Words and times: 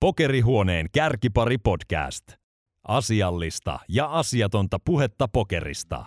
Pokerihuoneen 0.00 0.86
kärkipari 0.92 1.58
podcast. 1.58 2.24
Asiallista 2.88 3.78
ja 3.88 4.06
asiatonta 4.06 4.78
puhetta 4.84 5.28
pokerista. 5.28 6.04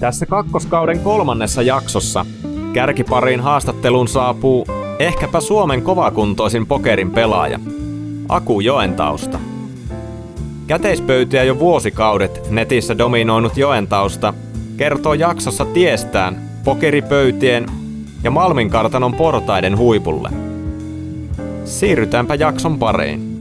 Tässä 0.00 0.26
kakkoskauden 0.26 1.00
kolmannessa 1.00 1.62
jaksossa 1.62 2.26
kärkipariin 2.74 3.40
haastatteluun 3.40 4.08
saapuu 4.08 4.66
ehkäpä 4.98 5.40
Suomen 5.40 5.82
kovakuntoisin 5.82 6.66
pokerin 6.66 7.10
pelaaja, 7.10 7.60
Aku 8.28 8.60
Joentausta. 8.60 9.40
Käteispöytiä 10.66 11.44
jo 11.44 11.58
vuosikaudet 11.58 12.50
netissä 12.50 12.98
dominoinut 12.98 13.56
Joentausta 13.56 14.34
kertoo 14.76 15.14
jaksossa 15.14 15.64
tiestään 15.64 16.50
pokeripöytien 16.64 17.66
ja 18.22 18.30
Malminkartanon 18.30 19.14
portaiden 19.14 19.78
huipulle. 19.78 20.30
Siirrytäänpä 21.64 22.34
jakson 22.34 22.78
pariin. 22.78 23.32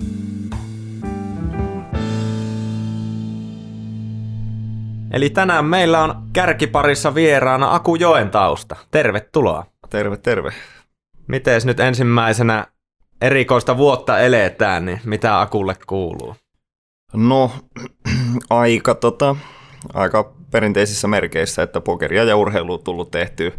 Eli 5.12 5.30
tänään 5.30 5.66
meillä 5.66 6.04
on 6.04 6.16
kärkiparissa 6.34 7.16
vieraana 7.16 7.76
Aku 7.76 7.96
Joentausta. 7.96 8.76
Tervetuloa. 8.92 9.66
Terve, 9.90 10.18
terve. 10.18 10.54
Miten 11.28 11.62
nyt 11.66 11.80
ensimmäisenä 11.80 12.68
erikoista 13.22 13.78
vuotta 13.78 14.20
eletään, 14.20 14.86
niin 14.86 15.02
mitä 15.06 15.42
Akulle 15.42 15.76
kuuluu? 15.88 16.36
No, 17.14 17.52
aika, 18.50 18.96
tota, 18.96 19.36
aika 19.94 20.34
perinteisissä 20.52 21.08
merkeissä, 21.08 21.64
että 21.64 21.82
pokeria 21.82 22.24
ja 22.24 22.36
urheilu 22.36 22.74
on 22.74 22.84
tullut 22.84 23.12
tehty 23.12 23.54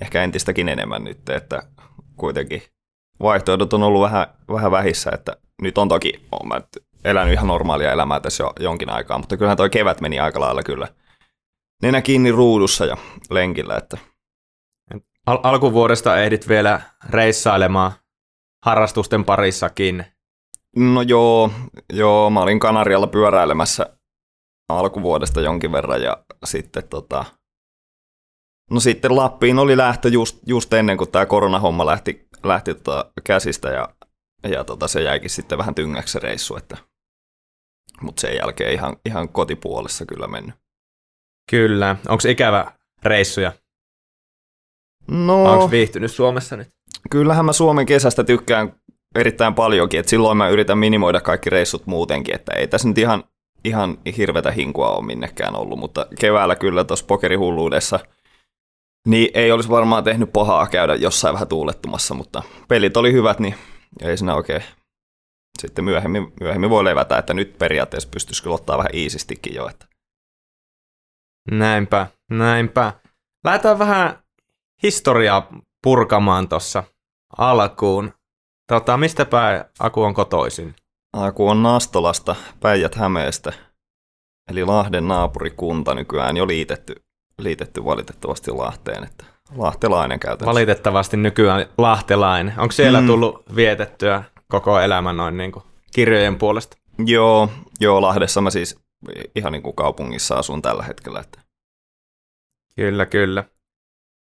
ehkä 0.00 0.22
entistäkin 0.22 0.68
enemmän 0.68 1.04
nyt, 1.04 1.28
että 1.28 1.62
kuitenkin 2.16 2.62
vaihtoehdot 3.22 3.72
on 3.72 3.82
ollut 3.82 4.02
vähän, 4.02 4.26
vähän 4.52 4.70
vähissä, 4.70 5.10
että 5.14 5.36
nyt 5.62 5.78
on 5.78 5.88
toki, 5.88 6.26
on 6.32 6.48
mä 6.48 6.60
elänyt 7.04 7.32
ihan 7.32 7.46
normaalia 7.46 7.92
elämää 7.92 8.20
tässä 8.20 8.44
jo 8.44 8.52
jonkin 8.60 8.90
aikaa, 8.90 9.18
mutta 9.18 9.36
kyllähän 9.36 9.56
toi 9.56 9.70
kevät 9.70 10.00
meni 10.00 10.20
aika 10.20 10.40
lailla 10.40 10.62
kyllä 10.62 10.88
nenä 11.82 12.02
kiinni 12.02 12.30
ruudussa 12.32 12.84
ja 12.84 12.96
lenkillä, 13.30 13.76
että 13.76 13.98
Al- 15.26 15.40
alkuvuodesta 15.42 16.22
ehdit 16.22 16.48
vielä 16.48 16.80
reissailemaan 17.10 17.92
harrastusten 18.64 19.24
parissakin. 19.24 20.04
No 20.76 21.02
joo, 21.02 21.50
joo, 21.92 22.30
mä 22.30 22.40
olin 22.40 22.60
Kanarialla 22.60 23.06
pyöräilemässä 23.06 23.96
alkuvuodesta 24.68 25.40
jonkin 25.40 25.72
verran 25.72 26.02
ja 26.02 26.24
sitten 26.44 26.88
tota, 26.88 27.24
no 28.70 28.80
sitten 28.80 29.16
Lappiin 29.16 29.58
oli 29.58 29.76
lähtö 29.76 30.08
just, 30.08 30.38
just 30.46 30.72
ennen 30.72 30.96
kuin 30.98 31.10
tämä 31.10 31.26
koronahomma 31.26 31.86
lähti, 31.86 32.28
lähti 32.44 32.74
tota 32.74 33.12
käsistä 33.24 33.68
ja, 33.68 33.88
ja 34.50 34.64
tota, 34.64 34.88
se 34.88 35.02
jäikin 35.02 35.30
sitten 35.30 35.58
vähän 35.58 35.74
tyngäksi 35.74 36.12
se 36.12 36.18
reissu, 36.18 36.56
että, 36.56 36.76
mutta 38.00 38.20
sen 38.20 38.36
jälkeen 38.36 38.72
ihan, 38.72 38.96
ihan 39.04 39.28
kotipuolessa 39.28 40.06
kyllä 40.06 40.26
mennyt. 40.26 40.54
Kyllä. 41.50 41.96
Onko 42.08 42.28
ikävä 42.28 42.72
reissuja? 43.02 43.52
No, 45.10 45.44
Onko 45.44 45.70
viihtynyt 45.70 46.12
Suomessa 46.12 46.56
nyt? 46.56 46.68
kyllähän 47.10 47.44
mä 47.44 47.52
Suomen 47.52 47.86
kesästä 47.86 48.24
tykkään 48.24 48.80
erittäin 49.14 49.54
paljonkin, 49.54 50.00
että 50.00 50.10
silloin 50.10 50.38
mä 50.38 50.48
yritän 50.48 50.78
minimoida 50.78 51.20
kaikki 51.20 51.50
reissut 51.50 51.86
muutenkin, 51.86 52.34
että 52.34 52.52
ei 52.54 52.68
tässä 52.68 52.88
nyt 52.88 52.98
ihan, 52.98 53.24
ihan 53.64 53.98
hirvetä 54.16 54.50
hinkua 54.50 54.90
ole 54.90 55.06
minnekään 55.06 55.56
ollut, 55.56 55.78
mutta 55.78 56.06
keväällä 56.20 56.56
kyllä 56.56 56.84
tuossa 56.84 57.06
pokerihulluudessa 57.06 58.00
niin 59.06 59.30
ei 59.34 59.52
olisi 59.52 59.68
varmaan 59.68 60.04
tehnyt 60.04 60.32
pahaa 60.32 60.66
käydä 60.66 60.94
jossain 60.94 61.34
vähän 61.34 61.48
tuulettumassa, 61.48 62.14
mutta 62.14 62.42
pelit 62.68 62.96
oli 62.96 63.12
hyvät, 63.12 63.38
niin 63.38 63.54
ei 64.02 64.16
siinä 64.16 64.34
oikein 64.34 64.62
sitten 65.60 65.84
myöhemmin, 65.84 66.32
myöhemmin 66.40 66.70
voi 66.70 66.84
levätä, 66.84 67.18
että 67.18 67.34
nyt 67.34 67.58
periaatteessa 67.58 68.08
pystyisi 68.12 68.42
kyllä 68.42 68.54
ottaa 68.54 68.78
vähän 68.78 68.94
iisistikin 68.94 69.54
jo. 69.54 69.68
Että. 69.68 69.86
Näinpä, 71.50 72.06
näinpä. 72.30 72.92
Lähdetään 73.44 73.78
vähän 73.78 74.22
historiaa 74.82 75.48
purkamaan 75.82 76.48
tuossa 76.48 76.84
alkuun. 77.38 78.12
Tota, 78.66 78.96
mistä 78.96 79.24
päin 79.24 79.64
Aku 79.78 80.02
on 80.02 80.14
kotoisin? 80.14 80.74
Aku 81.12 81.48
on 81.48 81.62
Nastolasta, 81.62 82.36
Päijät-Hämeestä, 82.60 83.52
eli 84.50 84.64
Lahden 84.64 85.08
naapurikunta 85.08 85.94
nykyään 85.94 86.36
jo 86.36 86.46
liitetty, 86.46 86.94
liitetty 87.38 87.84
valitettavasti 87.84 88.50
Lahteen, 88.50 89.04
että 89.04 89.24
lahtelainen 89.56 90.20
käytännössä. 90.20 90.50
Valitettavasti 90.54 91.16
nykyään 91.16 91.66
lahtelainen. 91.78 92.54
Onko 92.58 92.72
siellä 92.72 93.00
Mm. 93.00 93.06
tullut 93.06 93.42
vietettyä 93.56 94.24
koko 94.48 94.80
elämä 94.80 95.12
noin 95.12 95.36
niin 95.36 95.52
kuin 95.52 95.64
kirjojen 95.94 96.38
puolesta? 96.38 96.76
Joo, 97.06 97.48
joo, 97.80 98.02
Lahdessa 98.02 98.40
mä 98.40 98.50
siis 98.50 98.78
ihan 99.34 99.52
niin 99.52 99.62
kuin 99.62 99.76
kaupungissa 99.76 100.34
asun 100.34 100.62
tällä 100.62 100.82
hetkellä. 100.82 101.20
Että. 101.20 101.40
Kyllä, 102.76 103.06
kyllä. 103.06 103.44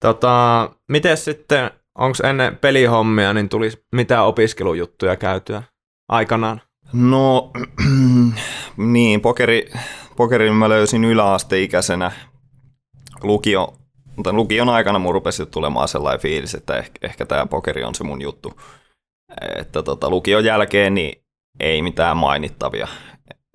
Tota, 0.02 0.70
miten 0.88 1.16
sitten, 1.16 1.70
onko 1.98 2.18
ennen 2.24 2.56
pelihommia, 2.58 3.32
niin 3.34 3.48
tulisi 3.48 3.86
mitä 3.92 4.22
opiskelujuttuja 4.22 5.16
käytyä 5.16 5.62
aikanaan? 6.08 6.60
No, 6.92 7.50
niin, 8.76 9.20
pokeri, 9.20 9.70
pokerin 10.16 10.54
mä 10.54 10.68
löysin 10.68 11.04
yläasteikäisenä 11.04 12.12
lukio, 13.22 13.76
mutta 14.16 14.32
lukion 14.32 14.68
aikana 14.68 14.98
mun 14.98 15.14
rupesi 15.14 15.46
tulemaan 15.46 15.88
sellainen 15.88 16.20
fiilis, 16.20 16.54
että 16.54 16.76
ehkä, 16.76 16.98
ehkä 17.06 17.26
tämä 17.26 17.46
pokeri 17.46 17.84
on 17.84 17.94
se 17.94 18.04
mun 18.04 18.22
juttu. 18.22 18.60
Että 19.56 19.82
tota, 19.82 20.10
lukion 20.10 20.44
jälkeen 20.44 20.94
niin 20.94 21.24
ei 21.60 21.82
mitään 21.82 22.16
mainittavia. 22.16 22.88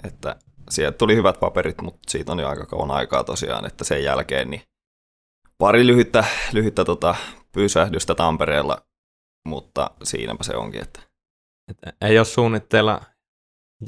Että 0.04 0.36
sieltä 0.70 0.98
tuli 0.98 1.16
hyvät 1.16 1.40
paperit, 1.40 1.82
mutta 1.82 2.00
siitä 2.08 2.32
on 2.32 2.40
jo 2.40 2.50
aika 2.50 2.66
kauan 2.66 2.92
aikaa 2.92 3.24
tosiaan, 3.24 3.66
että 3.66 3.84
sen 3.84 4.04
jälkeen 4.04 4.50
niin 4.50 4.62
pari 5.58 5.88
lyhyttä, 5.88 6.26
lyhyttä 6.52 6.86
tota, 6.86 7.16
pysähdystä 7.52 8.16
Tampereella, 8.16 8.78
mutta 9.48 9.92
siinäpä 10.04 10.44
se 10.44 10.56
onkin, 10.56 10.82
että 10.82 11.00
Et 11.70 11.78
ei 12.02 12.18
ole 12.18 12.26
suunnitteilla 12.26 13.02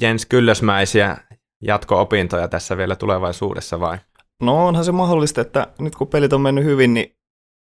Jens 0.00 0.26
Kyllösmäisiä 0.26 1.16
jatko-opintoja 1.62 2.48
tässä 2.48 2.76
vielä 2.76 2.96
tulevaisuudessa 2.96 3.80
vai? 3.80 3.98
No 4.42 4.66
onhan 4.66 4.84
se 4.84 4.92
mahdollista, 4.92 5.40
että 5.40 5.66
nyt 5.78 5.96
kun 5.96 6.08
pelit 6.08 6.32
on 6.32 6.40
mennyt 6.40 6.64
hyvin, 6.64 6.94
niin 6.94 7.16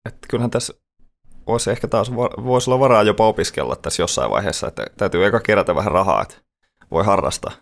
että 0.08 0.28
kyllähän 0.28 0.50
tässä 0.50 0.74
voisi 1.46 1.70
ehkä 1.70 1.88
taas 1.88 2.14
voisi 2.44 2.70
olla 2.70 2.80
varaa 2.80 3.02
jopa 3.02 3.26
opiskella 3.26 3.76
tässä 3.76 4.02
jossain 4.02 4.30
vaiheessa, 4.30 4.68
että 4.68 4.86
täytyy 4.96 5.26
eka 5.26 5.40
kerätä 5.40 5.74
vähän 5.74 5.92
rahaa, 5.92 6.22
että 6.22 6.34
voi 6.90 7.04
harrastaa. 7.04 7.52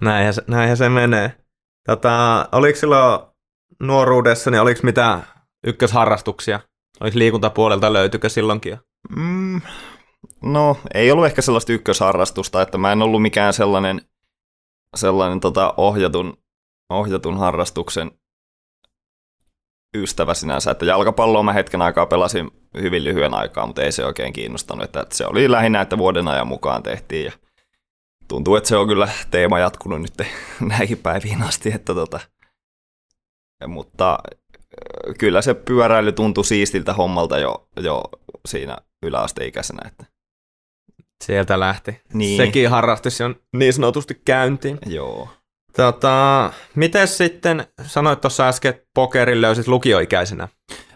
Näinhän 0.00 0.34
se, 0.34 0.42
näinhän 0.46 0.76
se 0.76 0.88
menee. 0.88 1.32
Tota, 1.86 2.48
oliko 2.52 2.78
silloin 2.78 3.20
nuoruudessa, 3.80 4.50
niin 4.50 4.60
oliko 4.60 4.80
mitä 4.82 5.20
ykkösharrastuksia? 5.66 6.60
Oliko 7.00 7.18
liikuntapuolelta 7.18 7.92
löytyykö 7.92 8.28
silloinkin? 8.28 8.78
Mm, 9.16 9.60
no 10.42 10.76
ei 10.94 11.10
ollut 11.10 11.26
ehkä 11.26 11.42
sellaista 11.42 11.72
ykkösharrastusta, 11.72 12.62
että 12.62 12.78
mä 12.78 12.92
en 12.92 13.02
ollut 13.02 13.22
mikään 13.22 13.52
sellainen, 13.52 14.00
sellainen 14.96 15.40
tota 15.40 15.74
ohjatun, 15.76 16.36
ohjatun 16.90 17.38
harrastuksen 17.38 18.10
ystävä 19.96 20.34
sinänsä, 20.34 20.70
että 20.70 20.84
jalkapalloa 20.84 21.42
mä 21.42 21.52
hetken 21.52 21.82
aikaa 21.82 22.06
pelasin 22.06 22.50
hyvin 22.80 23.04
lyhyen 23.04 23.34
aikaa, 23.34 23.66
mutta 23.66 23.82
ei 23.82 23.92
se 23.92 24.04
oikein 24.04 24.32
kiinnostanut, 24.32 24.84
että, 24.84 25.00
että 25.00 25.16
se 25.16 25.26
oli 25.26 25.50
lähinnä, 25.50 25.80
että 25.80 25.98
vuoden 25.98 26.28
ajan 26.28 26.46
mukaan 26.46 26.82
tehtiin. 26.82 27.24
Ja 27.24 27.32
tuntuu, 28.28 28.56
että 28.56 28.68
se 28.68 28.76
on 28.76 28.88
kyllä 28.88 29.08
teema 29.30 29.58
jatkunut 29.58 30.02
nyt 30.02 30.14
näihin 30.78 30.98
päiviin 30.98 31.42
asti, 31.42 31.72
että 31.74 31.94
tota, 31.94 32.20
mutta 33.66 34.18
kyllä 35.18 35.42
se 35.42 35.54
pyöräily 35.54 36.12
tuntui 36.12 36.44
siistiltä 36.44 36.92
hommalta 36.92 37.38
jo, 37.38 37.68
jo 37.80 38.02
siinä 38.48 38.78
yläasteikäisenä, 39.02 39.88
että 39.88 40.11
Sieltä 41.22 41.60
lähti. 41.60 42.00
Niin. 42.12 42.36
Sekin 42.36 42.70
harrastus 42.70 43.20
on 43.20 43.36
niin 43.56 43.72
sanotusti 43.72 44.20
käyntiin. 44.24 44.78
joo. 44.86 45.28
Tota, 45.76 46.50
miten 46.74 47.08
sitten, 47.08 47.66
sanoit 47.86 48.20
tuossa 48.20 48.48
äsken, 48.48 48.70
että 48.70 48.84
pokerin 48.94 49.40
löysit 49.40 49.68
lukioikäisenä? 49.68 50.48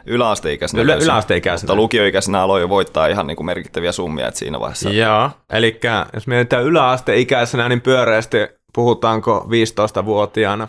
Yläasteikäisenä. 0.06 0.82
Ylä- 0.82 0.92
löysin, 0.92 1.06
yläasteikäisenä. 1.10 1.66
Mutta 1.66 1.74
lukioikäisenä 1.82 2.40
aloin 2.42 2.60
jo 2.60 2.68
voittaa 2.68 3.06
ihan 3.06 3.26
niin 3.26 3.36
kuin 3.36 3.46
merkittäviä 3.46 3.92
summia, 3.92 4.28
että 4.28 4.38
siinä 4.38 4.60
vaiheessa. 4.60 4.90
Joo, 4.90 5.30
eli 5.52 5.80
jos 6.14 6.26
mietitään 6.26 6.64
yläasteikäisenä, 6.64 7.68
niin 7.68 7.80
pyöreästi 7.80 8.36
puhutaanko 8.74 9.46
15-vuotiaana 9.50 10.68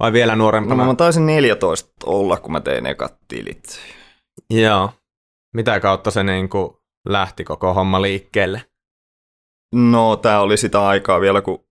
vai 0.00 0.12
vielä 0.12 0.32
No, 0.32 0.38
nuorempana? 0.38 0.84
mä 0.84 0.94
taisin 0.94 1.26
14 1.26 1.90
olla, 2.06 2.36
kun 2.36 2.52
mä 2.52 2.60
tein 2.60 2.86
ekat 2.86 3.14
tilit. 3.28 3.80
Joo. 4.50 4.90
Mitä 5.54 5.80
kautta 5.80 6.10
se 6.10 6.22
niin 6.22 6.48
kuin 6.48 6.70
lähti 7.08 7.44
koko 7.44 7.74
homma 7.74 8.02
liikkeelle? 8.02 8.62
No, 9.74 10.16
tää 10.16 10.40
oli 10.40 10.56
sitä 10.56 10.86
aikaa 10.86 11.20
vielä, 11.20 11.40
kun, 11.40 11.64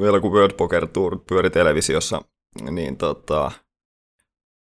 vielä 0.00 0.20
kun 0.20 0.32
World 0.32 0.54
Poker 0.56 0.86
Tour 0.86 1.18
pyöri 1.28 1.50
televisiossa, 1.50 2.22
niin 2.70 2.96
tota, 2.96 3.50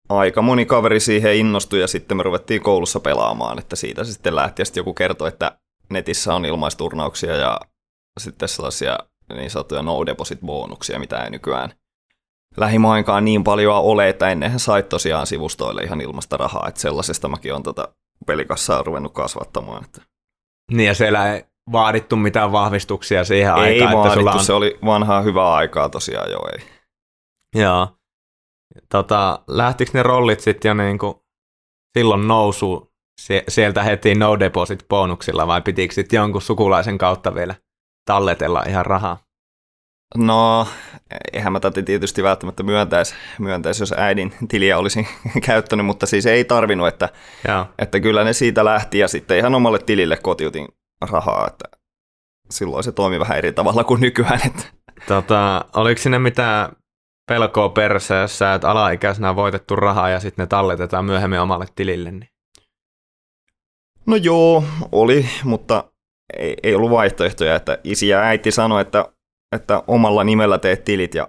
aika 0.08 0.42
moni 0.42 0.66
kaveri 0.66 1.00
siihen 1.00 1.36
innostui 1.36 1.80
ja 1.80 1.86
sitten 1.86 2.16
me 2.16 2.22
ruvettiin 2.22 2.62
koulussa 2.62 3.00
pelaamaan, 3.00 3.58
että 3.58 3.76
siitä 3.76 4.04
se 4.04 4.12
sitten 4.12 4.36
lähti 4.36 4.62
ja 4.62 4.66
sitten 4.66 4.80
joku 4.80 4.94
kertoi, 4.94 5.28
että 5.28 5.58
netissä 5.90 6.34
on 6.34 6.44
ilmaisturnauksia 6.44 7.36
ja 7.36 7.60
sitten 8.20 8.48
sellaisia 8.48 8.98
niin 9.34 9.50
sanottuja 9.50 9.82
no 9.82 10.06
deposit 10.06 10.40
bonuksia, 10.40 10.98
mitä 10.98 11.24
ei 11.24 11.30
nykyään 11.30 11.74
lähimainkaan 12.56 13.24
niin 13.24 13.44
paljon 13.44 13.74
ole, 13.74 14.08
että 14.08 14.30
ennenhän 14.30 14.60
sait 14.60 14.88
tosiaan 14.88 15.26
sivustoille 15.26 15.82
ihan 15.82 16.00
ilmasta 16.00 16.36
rahaa, 16.36 16.68
että 16.68 16.80
sellaisesta 16.80 17.28
mäkin 17.28 17.54
on 17.54 17.62
tota 17.62 17.88
pelikassaa 18.26 18.82
ruvennut 18.82 19.12
kasvattamaan. 19.12 19.84
Että. 19.84 20.02
Niin 20.70 20.86
ja 20.86 20.94
siellä 20.94 21.34
ei 21.34 21.44
vaadittu 21.72 22.16
mitään 22.16 22.52
vahvistuksia 22.52 23.24
siihen 23.24 23.54
ei 23.54 23.60
aikaan. 23.60 23.92
vaadittu, 23.92 24.08
että 24.08 24.14
sulla 24.20 24.32
on... 24.32 24.44
se 24.44 24.52
oli 24.52 24.78
vanhaa 24.84 25.22
hyvää 25.22 25.54
aikaa 25.54 25.88
tosiaan 25.88 26.30
jo 26.30 26.38
ei. 26.52 26.66
Joo. 27.62 27.88
Tota, 28.88 29.38
lähtikö 29.48 29.90
ne 29.94 30.02
rollit 30.02 30.40
sitten 30.40 30.68
jo 30.68 30.74
niin 30.74 30.98
kuin 30.98 31.14
silloin 31.98 32.28
nousu 32.28 32.94
sieltä 33.48 33.82
heti 33.82 34.14
no 34.14 34.38
deposit 34.38 34.88
bonuksilla 34.88 35.46
vai 35.46 35.62
pitikö 35.62 35.94
sitten 35.94 36.16
jonkun 36.16 36.42
sukulaisen 36.42 36.98
kautta 36.98 37.34
vielä 37.34 37.54
talletella 38.06 38.62
ihan 38.68 38.86
rahaa? 38.86 39.18
No, 40.16 40.66
eihän 41.32 41.52
mä 41.52 41.60
tätä 41.60 41.82
tietysti 41.82 42.22
välttämättä 42.22 42.62
myöntäisi, 42.62 43.14
myöntäisi, 43.38 43.82
jos 43.82 43.92
äidin 43.92 44.34
tiliä 44.48 44.78
olisin 44.78 45.06
käyttänyt, 45.46 45.86
mutta 45.86 46.06
siis 46.06 46.26
ei 46.26 46.44
tarvinnut, 46.44 46.88
että, 46.88 47.08
Joo. 47.48 47.66
että 47.78 48.00
kyllä 48.00 48.24
ne 48.24 48.32
siitä 48.32 48.64
lähti 48.64 48.98
ja 48.98 49.08
sitten 49.08 49.38
ihan 49.38 49.54
omalle 49.54 49.78
tilille 49.78 50.16
kotiutin 50.16 50.68
rahaa, 51.08 51.46
että 51.46 51.64
silloin 52.50 52.84
se 52.84 52.92
toimi 52.92 53.20
vähän 53.20 53.38
eri 53.38 53.52
tavalla 53.52 53.84
kuin 53.84 54.00
nykyään. 54.00 54.40
Että. 54.46 54.64
Tota, 55.08 55.64
oliko 55.74 56.00
sinne 56.00 56.18
mitään 56.18 56.76
pelkoa 57.28 57.68
perseessä, 57.68 58.54
että 58.54 58.70
alaikäisenä 58.70 59.30
on 59.30 59.36
voitettu 59.36 59.76
rahaa 59.76 60.08
ja 60.08 60.20
sitten 60.20 60.42
ne 60.42 60.46
talletetaan 60.46 61.04
myöhemmin 61.04 61.40
omalle 61.40 61.66
tilille? 61.76 62.10
Niin? 62.10 62.28
No 64.06 64.16
joo, 64.16 64.64
oli, 64.92 65.26
mutta 65.44 65.84
ei, 66.38 66.56
ei 66.62 66.74
ollut 66.74 66.90
vaihtoehtoja, 66.90 67.56
että 67.56 67.78
isi 67.84 68.08
ja 68.08 68.20
äiti 68.20 68.50
sanoi, 68.50 68.80
että, 68.80 69.12
että 69.56 69.82
omalla 69.86 70.24
nimellä 70.24 70.58
teet 70.58 70.84
tilit 70.84 71.14
ja 71.14 71.28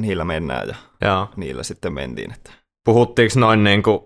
niillä 0.00 0.24
mennään 0.24 0.68
ja 0.68 0.74
Joo. 1.04 1.28
niillä 1.36 1.62
sitten 1.62 1.92
mentiin. 1.92 2.32
Että. 2.32 2.50
Puhuttiinko 2.84 3.40
noin 3.40 3.64
niin 3.64 3.82
kuin, 3.82 3.98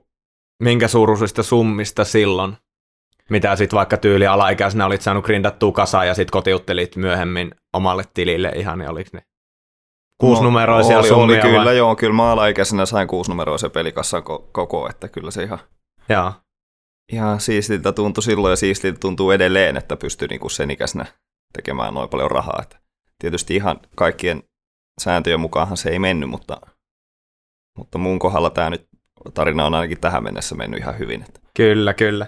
minkä 0.63 0.89
suuruisista 0.89 1.43
summista 1.43 2.05
silloin, 2.05 2.57
mitä 3.31 3.57
sitten 3.57 3.77
vaikka 3.77 3.97
tyyli 3.97 4.27
alaikäisenä 4.27 4.87
olit 4.87 5.03
saanut 5.03 5.25
grindattua 5.25 5.73
kasaan 5.73 6.07
ja 6.07 6.15
sitten 6.15 6.33
kotiuttelit 6.33 6.97
myöhemmin 6.97 7.55
omalle 7.73 8.05
tilille 8.15 8.53
ihan, 8.57 8.79
niin 8.79 8.91
oliko 8.91 9.11
ne 9.13 9.23
kuusinumeroisia 10.21 10.99
oli, 10.99 11.09
summia? 11.09 11.43
Oli 11.43 11.51
kyllä, 11.51 11.65
vai? 11.65 11.77
joo, 11.77 11.97
kyllä 11.97 12.15
mä 12.15 12.33
alaikäisenä 12.33 12.87
sain 12.87 13.09
kuusinumeroisen 13.09 13.71
pelikassan 13.71 14.23
ko- 14.23 14.49
koko, 14.53 14.89
että 14.91 15.09
kyllä 15.09 15.31
se 15.31 15.43
ihan, 15.43 15.59
Joo. 16.09 16.33
ihan 17.13 17.41
siistiltä 17.41 17.93
tuntui 17.93 18.23
silloin 18.23 18.53
ja 18.53 18.57
siistiltä 18.57 18.99
tuntuu 19.01 19.31
edelleen, 19.31 19.77
että 19.77 19.97
pystyy 19.97 20.29
niinku 20.29 20.49
sen 20.49 20.71
ikäisenä 20.71 21.07
tekemään 21.53 21.95
noin 21.95 22.09
paljon 22.09 22.31
rahaa. 22.31 22.59
Että 22.63 22.79
tietysti 23.19 23.57
ihan 23.57 23.81
kaikkien 23.97 24.43
sääntöjen 25.01 25.41
mukaanhan 25.41 25.77
se 25.77 25.91
ei 25.91 25.99
mennyt, 25.99 26.31
mutta, 26.31 26.61
mutta 27.79 27.99
mun 27.99 28.19
kohdalla 28.19 28.51
tämä 28.51 28.71
nyt 28.71 28.89
tarina 29.35 29.67
on 29.67 29.75
ainakin 29.75 30.01
tähän 30.01 30.25
mennessä 30.25 30.55
mennyt 30.55 30.81
ihan 30.81 30.99
hyvin. 30.99 31.23
Että. 31.23 31.41
Kyllä, 31.57 31.95
kyllä. 31.95 32.27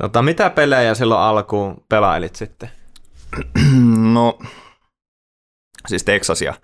Tota, 0.00 0.22
mitä 0.22 0.50
pelejä 0.50 0.94
silloin 0.94 1.20
alkuun 1.20 1.84
pelailit 1.88 2.36
sitten? 2.36 2.70
No, 4.12 4.38
siis 5.86 6.04
Texasia. 6.04 6.54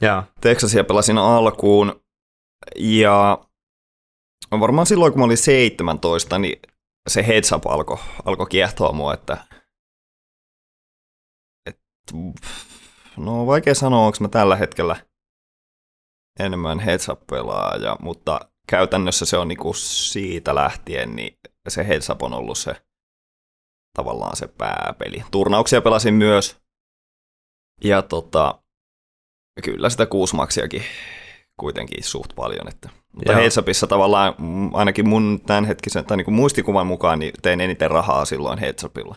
Joo. 0.00 0.22
Texasia 0.40 0.84
pelasin 0.84 1.18
alkuun 1.18 2.02
ja 2.76 3.38
varmaan 4.60 4.86
silloin 4.86 5.12
kun 5.12 5.20
mä 5.20 5.24
olin 5.24 5.36
17, 5.36 6.38
niin 6.38 6.62
se 7.08 7.26
heads 7.26 7.52
up 7.52 7.66
alkoi 7.66 7.98
alko 8.24 8.46
kiehtoa 8.46 8.92
mua, 8.92 9.14
että 9.14 9.36
et, 11.66 11.80
no 13.16 13.46
vaikea 13.46 13.74
sanoa, 13.74 14.06
onko 14.06 14.18
mä 14.20 14.28
tällä 14.28 14.56
hetkellä 14.56 14.96
enemmän 16.40 16.80
heads 16.80 17.08
up 17.08 17.26
pelaaja, 17.26 17.96
mutta 18.00 18.40
käytännössä 18.68 19.24
se 19.24 19.36
on 19.36 19.48
niinku 19.48 19.72
siitä 19.72 20.54
lähtien, 20.54 21.16
niin 21.16 21.38
se 21.70 21.88
heads 21.88 22.10
up 22.10 22.22
on 22.22 22.34
ollut 22.34 22.58
se 22.58 22.76
tavallaan 23.96 24.36
se 24.36 24.48
pääpeli. 24.48 25.24
Turnauksia 25.30 25.82
pelasin 25.82 26.14
myös, 26.14 26.56
ja 27.84 28.02
tota, 28.02 28.62
kyllä 29.64 29.90
sitä 29.90 30.06
kuusmaksiakin 30.06 30.82
kuitenkin 31.60 32.04
suht 32.04 32.34
paljon. 32.34 32.68
Että. 32.68 32.88
Mutta 33.12 33.32
upissa 33.60 33.86
tavallaan 33.86 34.34
ainakin 34.72 35.08
mun 35.08 35.40
tämänhetkisen, 35.46 36.04
tai 36.04 36.16
niin 36.16 36.24
kuin 36.24 36.34
muistikuvan 36.34 36.86
mukaan, 36.86 37.18
niin 37.18 37.32
tein 37.42 37.60
eniten 37.60 37.90
rahaa 37.90 38.24
silloin 38.24 38.58
heads 38.58 38.84
upilla. 38.84 39.16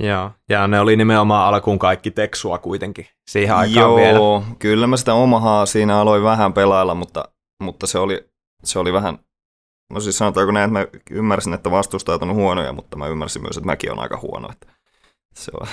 Joo. 0.00 0.30
Ja 0.48 0.66
ne 0.66 0.80
oli 0.80 0.96
nimenomaan 0.96 1.54
alkuun 1.54 1.78
kaikki 1.78 2.10
teksua 2.10 2.58
kuitenkin 2.58 3.06
siihen 3.30 3.56
aikaan 3.56 3.94
vielä. 3.94 4.18
Joo, 4.18 4.44
kyllä 4.58 4.86
mä 4.86 4.96
sitä 4.96 5.14
omahaa 5.14 5.66
siinä 5.66 6.00
aloin 6.00 6.22
vähän 6.22 6.52
pelailla, 6.52 6.94
mutta, 6.94 7.24
mutta 7.62 7.86
se, 7.86 7.98
oli, 7.98 8.28
se 8.64 8.78
oli 8.78 8.92
vähän, 8.92 9.18
no 9.92 10.00
siis 10.00 10.18
sanotaanko 10.18 10.52
näin, 10.52 10.64
että 10.64 10.78
mä 10.78 11.00
ymmärsin, 11.10 11.54
että 11.54 11.70
vastustajat 11.70 12.22
on 12.22 12.34
huonoja, 12.34 12.72
mutta 12.72 12.96
mä 12.96 13.06
ymmärsin 13.06 13.42
myös, 13.42 13.56
että 13.56 13.66
mäkin 13.66 13.92
on 13.92 13.98
aika 13.98 14.18
huono. 14.22 14.48
Että 14.52 14.66
se 15.34 15.52
on 15.60 15.66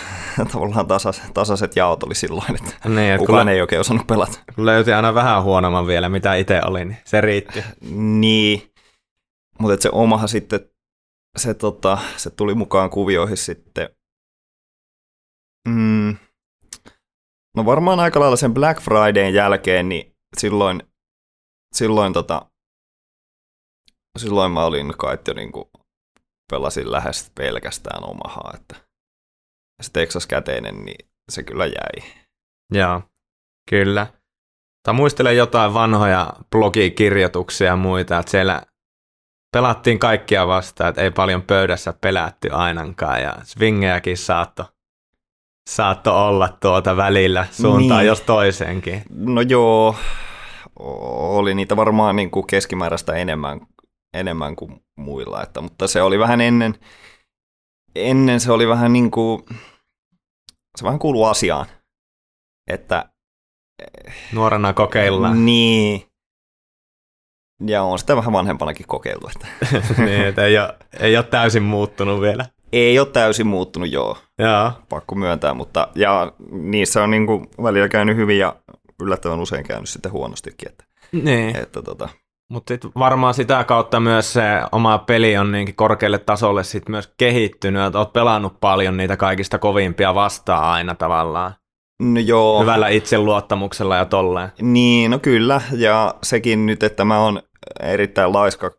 tavallaan 0.52 0.88
tasas, 0.88 1.22
tasaiset 1.34 1.76
jaot 1.76 2.04
oli 2.04 2.16
silloin, 2.16 2.56
että 2.56 2.90
Niin, 2.90 3.14
että 3.14 3.26
kukaan 3.26 3.50
ei 3.50 3.62
oikein 3.62 3.82
osannut 3.82 4.08
pelata. 4.08 4.40
kun 4.56 4.66
löyti 4.66 4.94
aina 4.94 5.14
vähän 5.14 5.44
huonomman 5.44 5.88
vielä, 5.88 6.10
mitä 6.10 6.36
itse 6.36 6.62
oli, 6.66 6.86
niin 6.86 6.98
se 7.06 7.22
riitti. 7.22 7.64
Niin, 8.20 8.72
mutta 9.60 9.84
se 9.84 9.90
omaha 9.92 10.28
sitten, 10.28 10.60
se, 11.38 11.54
tota, 11.54 11.98
se 12.18 12.30
tuli 12.30 12.54
mukaan 12.56 12.90
kuvioihin 12.90 13.38
sitten, 13.38 13.90
mm, 15.68 16.16
no 17.58 17.66
varmaan 17.66 18.00
aika 18.00 18.20
lailla 18.20 18.36
sen 18.36 18.54
Black 18.54 18.82
Fridayn 18.82 19.34
jälkeen, 19.34 19.90
niin 19.90 20.16
silloin, 20.38 20.84
silloin, 21.76 22.14
tota, 22.14 22.46
silloin 24.20 24.52
mä 24.52 24.66
olin 24.66 24.94
kai 24.98 25.18
jo 25.28 25.34
niinku, 25.34 25.72
pelasin 26.52 26.92
lähes 26.92 27.32
pelkästään 27.36 28.10
omahaa, 28.10 28.52
että 28.56 28.76
se 29.82 29.92
Texas 29.92 30.28
käteinen, 30.28 30.86
niin 30.86 31.10
se 31.32 31.44
kyllä 31.44 31.66
jäi. 31.66 32.12
Joo, 32.74 33.02
kyllä. 33.70 34.08
Tai 34.84 34.94
muistelen 34.94 35.38
jotain 35.38 35.74
vanhoja 35.74 36.34
blogikirjoituksia 36.52 37.68
ja 37.68 37.76
muita, 37.76 38.20
että 38.20 38.32
siellä 38.32 38.62
pelattiin 39.54 40.00
kaikkia 40.00 40.48
vastaan, 40.48 40.90
että 40.90 41.02
ei 41.02 41.12
paljon 41.12 41.42
pöydässä 41.42 41.94
pelätty 42.02 42.50
ainakaan 42.52 43.22
ja 43.22 43.36
swingejäkin 43.44 44.18
saatto, 44.18 44.66
saatto 45.70 46.28
olla 46.28 46.50
tuota 46.60 46.98
välillä 46.98 47.48
suuntaan 47.52 48.00
Niin. 48.00 48.08
jos 48.08 48.22
toiseenkin. 48.22 49.04
No 49.10 49.42
joo, 49.42 49.96
oli 50.80 51.56
niitä 51.56 51.76
varmaan 51.76 52.16
niin 52.16 52.32
kuin 52.32 52.48
keskimääräistä 52.48 53.14
enemmän, 53.14 53.62
enemmän 54.14 54.56
kuin 54.56 54.84
muilla, 54.98 55.44
että, 55.44 55.62
mutta 55.62 55.88
se 55.88 56.02
oli 56.02 56.20
vähän 56.20 56.42
ennen, 56.42 56.76
ennen 57.96 58.40
se 58.40 58.52
oli 58.52 58.68
vähän 58.68 58.94
niin 58.94 59.12
kuin, 59.12 59.44
se 60.78 60.84
vähän 60.84 61.00
kuuluu 61.00 61.26
asiaan, 61.26 61.66
että 62.68 63.10
Nuorena 64.34 64.74
kokeillaan. 64.74 65.46
niin, 65.46 66.08
ja 67.66 67.84
on 67.84 68.00
sitä 68.00 68.16
vähän 68.16 68.34
vanhempanakin 68.34 68.88
kokeiltu, 68.88 69.30
että 69.36 69.48
niin, 70.06 70.26
että 70.26 70.46
ei, 70.46 70.58
ole, 70.58 70.76
ei 71.00 71.18
ole 71.18 71.26
täysin 71.26 71.64
muuttunut 71.64 72.22
vielä. 72.22 72.46
ei 72.72 73.00
ole 73.00 73.08
täysin 73.08 73.48
muuttunut, 73.48 73.92
joo, 73.92 74.18
Joo, 74.40 74.72
pakko 74.90 75.16
myöntää, 75.16 75.54
mutta 75.54 75.88
ja 75.96 76.34
niissä 76.52 77.04
on 77.04 77.12
niin 77.12 77.28
kuin 77.28 77.48
välillä 77.64 77.90
käynyt 77.90 78.18
hyvin 78.18 78.40
ja 78.40 78.56
yllättävän 79.02 79.40
usein 79.40 79.64
käynyt 79.64 79.90
sitten 79.90 80.12
huonostikin, 80.12 80.70
että, 80.70 80.84
niin. 81.12 81.56
että 81.56 81.82
tota, 81.82 82.10
Mutta 82.54 82.74
sitten 82.74 82.92
varmaan 83.00 83.34
sitä 83.34 83.64
kautta 83.64 84.00
myös 84.00 84.34
se 84.34 84.42
oma 84.72 84.98
peli 84.98 85.38
on 85.38 85.52
niinkin 85.52 85.76
korkealle 85.76 86.20
tasolle 86.20 86.64
sit 86.64 86.90
myös 86.90 87.14
kehittynyt, 87.18 87.86
että 87.86 88.00
oot 88.00 88.14
pelannut 88.14 88.60
paljon 88.60 88.98
niitä 88.98 89.18
kaikista 89.18 89.60
kovimpia 89.60 90.16
vastaan 90.16 90.64
aina 90.64 90.96
tavallaan. 90.96 91.54
no 92.02 92.20
joo. 92.20 92.62
Hyvällä 92.62 92.88
itseluottamuksella 92.88 93.96
ja 93.96 94.06
tolleen. 94.06 94.52
Niin, 94.62 95.12
no 95.12 95.20
kyllä, 95.20 95.62
ja 95.72 96.16
sekin 96.24 96.66
nyt, 96.66 96.84
että 96.84 97.06
mä 97.06 97.20
oon 97.20 97.42
erittäin 97.80 98.34
laiska 98.34 98.72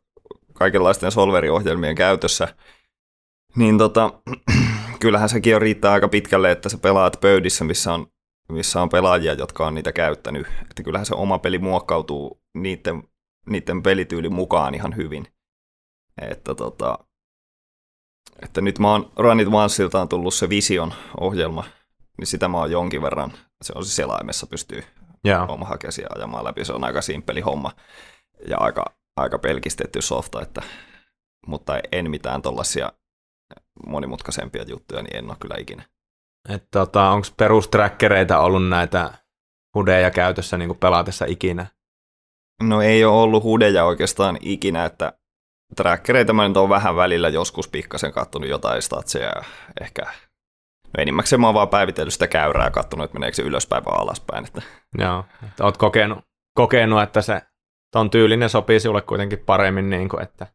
kaikenlaisten 0.53 1.13
solveriohjelmien 1.13 1.95
käytössä, 1.95 2.49
niin 3.57 3.79
tota, 3.79 4.11
kyllähän 5.01 5.29
sekin 5.29 5.51
jo 5.51 5.59
riittää 5.59 5.93
aika 5.93 6.09
pitkälle, 6.09 6.51
että 6.51 6.69
sä 6.69 6.79
pelaat 6.79 7.17
pöydissä, 7.21 7.65
missä 7.65 7.93
on, 7.93 8.07
missä 8.49 8.83
on 8.83 8.89
pelaajia, 8.89 9.33
jotka 9.33 9.67
on 9.67 9.75
niitä 9.75 9.93
käyttänyt. 9.93 10.47
Että 10.71 10.83
kyllähän 10.83 11.07
se 11.07 11.15
oma 11.15 11.39
peli 11.39 11.59
muokkautuu 11.59 12.41
niiden, 12.55 13.03
niiden 13.51 13.83
pelityylin 13.83 14.35
mukaan 14.35 14.75
ihan 14.75 14.97
hyvin. 14.97 15.27
Että, 16.31 16.55
tota, 16.55 16.99
että 18.43 18.61
nyt 18.61 18.79
mä 18.79 18.91
oon 18.91 19.13
Run 19.17 19.41
It 19.41 19.49
Onceilta 19.53 20.01
on 20.01 20.09
tullut 20.09 20.35
se 20.35 20.49
Vision-ohjelma, 20.49 21.65
niin 22.19 22.27
sitä 22.27 22.49
mä 22.49 22.59
oon 22.59 22.71
jonkin 22.71 23.03
verran, 23.03 23.33
se 23.63 23.73
on 23.77 23.85
siis 23.85 23.97
selaimessa 23.97 24.47
pystyy 24.47 24.83
Joo. 25.25 25.47
oma 25.49 25.77
käsiä 25.79 26.07
ajamaan 26.15 26.45
läpi. 26.45 26.65
Se 26.65 26.73
on 26.73 26.85
aika 26.85 27.03
simppeli 27.03 27.41
homma. 27.41 27.73
ja 28.49 28.59
aika, 28.59 28.85
aika 29.17 29.39
pelkistetty 29.39 30.03
softa, 30.03 30.43
että, 30.43 30.63
mutta 31.47 31.81
en 31.93 32.11
mitään 32.11 32.43
tuollaisia 32.43 32.93
monimutkaisempia 33.87 34.65
juttuja, 34.69 35.03
niin 35.03 35.17
en 35.17 35.31
ole 35.31 35.37
kyllä 35.41 35.57
ikinä. 35.59 35.83
Et 36.49 36.69
tota, 36.71 37.11
Onko 37.11 37.27
perustrackereita 37.37 38.39
ollut 38.39 38.69
näitä 38.69 39.15
hudeja 39.75 40.11
käytössä 40.11 40.59
niin 40.59 40.77
pelaatessa 40.77 41.25
ikinä? 41.25 41.67
No 42.63 42.83
ei 42.83 43.05
ole 43.05 43.23
ollut 43.23 43.43
hudeja 43.43 43.85
oikeastaan 43.85 44.39
ikinä, 44.41 44.85
että 44.85 45.13
trackereita 45.77 46.33
mä 46.33 46.49
nyt 46.49 46.57
on 46.57 46.69
vähän 46.69 46.97
välillä 46.97 47.29
joskus 47.29 47.69
pikkasen 47.69 48.13
kattonut 48.13 48.49
jotain 48.49 48.83
statseja 48.83 49.27
ja 49.27 49.43
ehkä 49.81 50.03
no 50.85 51.03
enimmäkseen 51.03 51.41
mä 51.41 51.47
oon 51.47 51.55
vaan 51.55 51.69
päivitellyt 51.69 52.13
sitä 52.13 52.27
käyrää 52.27 52.67
ja 52.67 52.71
kattonut, 52.71 53.05
että 53.05 53.19
meneekö 53.19 53.37
se 53.37 53.43
ylöspäin 53.43 53.85
vai 53.85 53.95
alaspäin. 53.99 54.47
Että. 54.47 54.63
Joo, 54.99 55.25
että 55.49 55.65
oot 55.65 55.77
kokenut, 55.77 56.19
kokenut, 56.55 57.03
että 57.03 57.23
se 57.23 57.43
ton 57.93 58.11
tyylinen 58.11 58.51
sopii 58.51 58.81
sulle 58.81 59.03
kuitenkin 59.03 59.39
paremmin, 59.39 59.91
niin 59.91 60.09
kuin, 60.09 60.23
että 60.23 60.47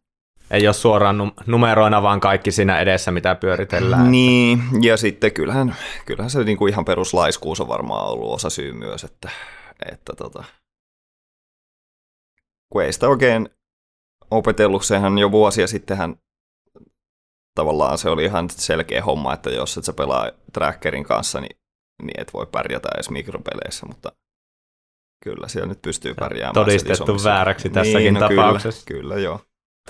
ei 0.51 0.67
ole 0.67 0.73
suoraan 0.73 1.31
numeroina, 1.45 2.01
vaan 2.01 2.19
kaikki 2.19 2.51
siinä 2.51 2.79
edessä, 2.79 3.11
mitä 3.11 3.35
pyöritellään. 3.35 4.11
Niin, 4.11 4.63
ja 4.81 4.97
sitten 4.97 5.31
kyllähän, 5.31 5.75
kyllähän 6.05 6.29
se 6.29 6.43
niin 6.43 6.57
kuin 6.57 6.71
ihan 6.71 6.85
peruslaiskuus 6.85 7.61
on 7.61 7.67
varmaan 7.67 8.07
ollut 8.07 8.33
osa 8.33 8.49
syy 8.49 8.73
myös, 8.73 9.03
että, 9.03 9.29
että 9.91 10.13
tota, 10.15 10.43
kun 12.73 12.83
ei 12.83 12.93
sitä 12.93 13.09
oikein 13.09 13.49
opetellut, 14.31 14.85
sehän 14.85 15.17
jo 15.17 15.31
vuosia 15.31 15.67
sittenhän 15.67 16.15
tavallaan 17.55 17.97
se 17.97 18.09
oli 18.09 18.25
ihan 18.25 18.49
selkeä 18.49 19.03
homma, 19.03 19.33
että 19.33 19.49
jos 19.49 19.77
et 19.77 19.83
sä 19.83 19.93
pelaa 19.93 20.31
trackerin 20.53 21.03
kanssa, 21.03 21.41
niin, 21.41 21.59
niin 22.03 22.21
et 22.21 22.33
voi 22.33 22.45
pärjätä 22.45 22.89
edes 22.95 23.09
mikropeleissä, 23.09 23.85
mutta 23.85 24.11
kyllä 25.23 25.47
siellä 25.47 25.69
nyt 25.69 25.81
pystyy 25.81 26.13
pärjäämään. 26.13 26.53
Todistettu 26.53 27.23
vääräksi 27.23 27.69
tässäkin 27.69 28.13
niin, 28.13 28.21
no 28.21 28.29
tapauksessa. 28.29 28.85
Kyllä, 28.85 29.01
kyllä 29.01 29.15
joo. 29.15 29.39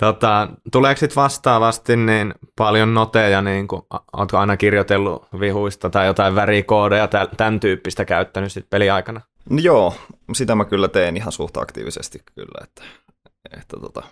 Tota, 0.00 0.48
tuleeko 0.72 0.98
sitten 0.98 1.22
vastaavasti 1.22 1.96
niin 1.96 2.34
paljon 2.56 2.94
noteja, 2.94 3.42
niin 3.42 3.68
kun, 3.68 3.86
oletko 4.12 4.38
aina 4.38 4.56
kirjoitellut 4.56 5.26
vihuista 5.40 5.90
tai 5.90 6.06
jotain 6.06 6.34
värikoodeja, 6.34 7.08
tämän 7.36 7.60
tyyppistä 7.60 8.04
käyttänyt 8.04 8.52
sit 8.52 8.70
peliaikana? 8.70 9.20
No 9.50 9.58
joo, 9.58 9.94
sitä 10.32 10.54
mä 10.54 10.64
kyllä 10.64 10.88
teen 10.88 11.16
ihan 11.16 11.32
suht 11.32 11.56
aktiivisesti 11.56 12.18
kyllä, 12.34 12.64
että, 12.64 12.84
että 13.50 13.76
tota. 13.80 14.02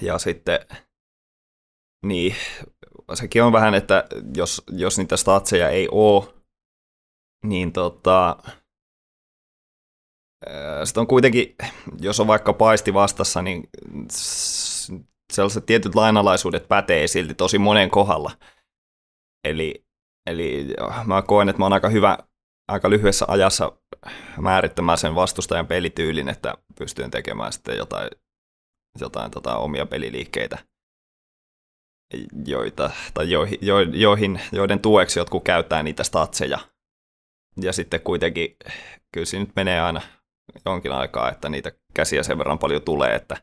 ja 0.00 0.18
sitten 0.18 0.58
niin, 2.06 2.36
sekin 3.14 3.42
on 3.42 3.52
vähän, 3.52 3.74
että 3.74 4.04
jos, 4.36 4.62
jos 4.70 4.98
niitä 4.98 5.16
statseja 5.16 5.68
ei 5.68 5.88
ole, 5.90 6.34
niin 7.44 7.72
tota, 7.72 8.36
sitten 10.84 11.00
on 11.00 11.06
kuitenkin, 11.06 11.54
jos 12.00 12.20
on 12.20 12.26
vaikka 12.26 12.52
paisti 12.52 12.94
vastassa, 12.94 13.42
niin 13.42 13.68
sellaiset 15.32 15.66
tietyt 15.66 15.94
lainalaisuudet 15.94 16.68
pätee 16.68 17.06
silti 17.06 17.34
tosi 17.34 17.58
monen 17.58 17.90
kohdalla. 17.90 18.30
Eli, 19.44 19.84
eli 20.26 20.66
mä 21.06 21.22
koen, 21.22 21.48
että 21.48 21.58
mä 21.58 21.64
oon 21.64 21.72
aika 21.72 21.88
hyvä 21.88 22.18
aika 22.68 22.90
lyhyessä 22.90 23.24
ajassa 23.28 23.72
määrittämään 24.40 24.98
sen 24.98 25.14
vastustajan 25.14 25.66
pelityylin, 25.66 26.28
että 26.28 26.54
pystyn 26.78 27.10
tekemään 27.10 27.52
sitten 27.52 27.76
jotain, 27.76 28.10
jotain 29.00 29.30
tota, 29.30 29.56
omia 29.56 29.86
peliliikkeitä, 29.86 30.58
joita, 32.46 32.90
tai 33.14 33.30
joihin, 33.30 33.58
jo, 33.62 33.80
joihin, 33.80 34.40
joiden 34.52 34.80
tueksi 34.80 35.18
jotkut 35.18 35.44
käyttää 35.44 35.82
niitä 35.82 36.04
statseja. 36.04 36.58
Ja 37.60 37.72
sitten 37.72 38.00
kuitenkin, 38.00 38.56
kyllä 39.12 39.24
siinä 39.24 39.44
nyt 39.44 39.56
menee 39.56 39.80
aina 39.80 40.00
jonkin 40.64 40.92
aikaa, 40.92 41.30
että 41.30 41.48
niitä 41.48 41.72
käsiä 41.94 42.22
sen 42.22 42.38
verran 42.38 42.58
paljon 42.58 42.82
tulee, 42.82 43.14
että, 43.14 43.36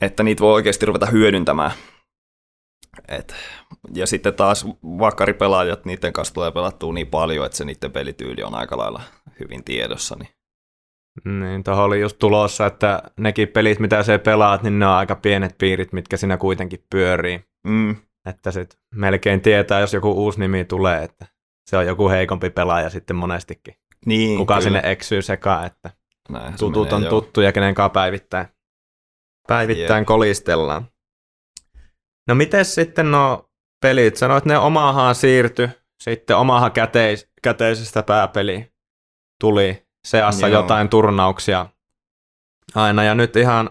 että 0.00 0.22
niitä 0.22 0.40
voi 0.40 0.52
oikeasti 0.52 0.86
ruveta 0.86 1.06
hyödyntämään. 1.06 1.70
Et, 3.08 3.34
ja 3.94 4.06
sitten 4.06 4.34
taas 4.34 4.66
vakkaripelaajat, 4.98 5.84
niiden 5.84 6.12
kanssa 6.12 6.34
tulee 6.34 6.50
pelattua 6.50 6.92
niin 6.92 7.06
paljon, 7.06 7.46
että 7.46 7.58
se 7.58 7.64
niiden 7.64 7.92
pelityyli 7.92 8.42
on 8.42 8.54
aika 8.54 8.78
lailla 8.78 9.02
hyvin 9.40 9.64
tiedossa. 9.64 10.16
Niin, 10.18 10.30
niin 11.40 11.64
tuohon 11.64 11.84
oli 11.84 12.00
just 12.00 12.18
tulossa, 12.18 12.66
että 12.66 13.02
nekin 13.16 13.48
pelit, 13.48 13.78
mitä 13.78 14.02
se 14.02 14.18
pelaat, 14.18 14.62
niin 14.62 14.78
ne 14.78 14.86
on 14.86 14.92
aika 14.92 15.16
pienet 15.16 15.58
piirit, 15.58 15.92
mitkä 15.92 16.16
siinä 16.16 16.36
kuitenkin 16.36 16.84
pyörii. 16.90 17.44
Mm. 17.66 17.96
Että 18.28 18.50
sit 18.50 18.78
melkein 18.94 19.40
tietää, 19.40 19.80
jos 19.80 19.92
joku 19.92 20.10
uusi 20.10 20.40
nimi 20.40 20.64
tulee, 20.64 21.02
että 21.02 21.26
se 21.70 21.76
on 21.76 21.86
joku 21.86 22.08
heikompi 22.08 22.50
pelaaja 22.50 22.90
sitten 22.90 23.16
monestikin. 23.16 23.74
Niin, 24.06 24.38
Kuka 24.38 24.54
kyllä. 24.54 24.64
sinne 24.64 24.80
eksyy 24.84 25.22
sekaan, 25.22 25.66
että 25.66 25.90
Näin 26.28 26.54
tutut 26.58 26.90
menee, 26.90 27.06
on 27.06 27.10
tuttuja, 27.10 27.52
kenen 27.52 27.74
kanssa 27.74 27.88
päivittäin, 27.90 28.46
päivittäin 29.48 30.04
kolistellaan. 30.04 30.88
No 32.28 32.34
miten 32.34 32.64
sitten 32.64 33.10
no 33.10 33.50
pelit? 33.82 34.16
Sanoit, 34.16 34.44
ne 34.44 34.58
omahan 34.58 35.14
siirty, 35.14 35.70
sitten 36.02 36.36
omahan 36.36 36.72
käteis, 36.72 37.30
käteisestä 37.42 38.02
pääpeli 38.02 38.72
tuli 39.40 39.86
seassa 40.06 40.48
Joo. 40.48 40.62
jotain 40.62 40.88
turnauksia 40.88 41.66
aina, 42.74 43.04
ja 43.04 43.14
nyt 43.14 43.36
ihan 43.36 43.70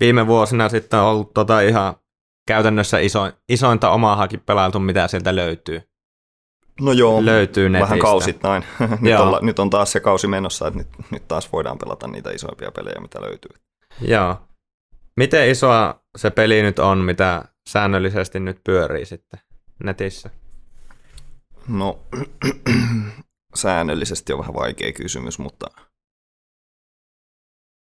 viime 0.00 0.26
vuosina 0.26 0.68
sitten 0.68 1.00
on 1.00 1.06
ollut 1.06 1.34
tota 1.34 1.60
ihan 1.60 1.94
käytännössä 2.46 2.98
iso, 2.98 3.32
isointa 3.48 3.90
omaahakin 3.90 4.40
pelailtu, 4.40 4.78
mitä 4.80 5.08
sieltä 5.08 5.36
löytyy. 5.36 5.82
No 6.80 6.92
joo, 6.92 7.24
löytyy 7.24 7.68
netistä. 7.68 7.84
vähän 7.84 7.98
kausittain. 7.98 8.64
nyt, 9.00 9.20
on, 9.20 9.38
nyt 9.42 9.58
on 9.58 9.70
taas 9.70 9.92
se 9.92 10.00
kausi 10.00 10.26
menossa, 10.26 10.66
että 10.66 10.78
nyt, 10.78 10.88
nyt 11.10 11.28
taas 11.28 11.52
voidaan 11.52 11.78
pelata 11.78 12.08
niitä 12.08 12.30
isoimpia 12.30 12.72
pelejä, 12.72 13.00
mitä 13.00 13.20
löytyy. 13.20 13.50
Joo. 14.00 14.36
Miten 15.16 15.48
isoa 15.48 16.02
se 16.16 16.30
peli 16.30 16.62
nyt 16.62 16.78
on, 16.78 16.98
mitä 16.98 17.44
säännöllisesti 17.70 18.40
nyt 18.40 18.60
pyörii 18.64 19.04
sitten 19.06 19.40
netissä? 19.84 20.30
No, 21.68 22.00
säännöllisesti 23.54 24.32
on 24.32 24.38
vähän 24.38 24.54
vaikea 24.54 24.92
kysymys, 24.92 25.38
mutta 25.38 25.66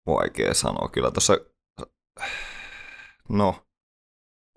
vaikea 0.07 0.55
sanoa. 0.55 0.89
Kyllä 0.89 1.11
tuossa, 1.11 1.37
no, 3.29 3.67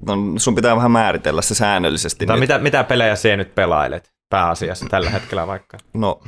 no, 0.02 0.16
sun 0.38 0.56
pitää 0.56 0.76
vähän 0.76 0.92
määritellä 0.92 1.42
se 1.42 1.56
säännöllisesti. 1.56 2.26
No, 2.26 2.38
mitä, 2.38 2.60
mitä 2.60 2.84
pelejä 2.84 3.16
sinä 3.16 3.38
nyt 3.38 3.56
pelailet 3.56 4.14
pääasiassa 4.30 4.86
tällä 4.90 5.10
hetkellä 5.20 5.48
vaikka? 5.48 5.78
No, 5.94 6.22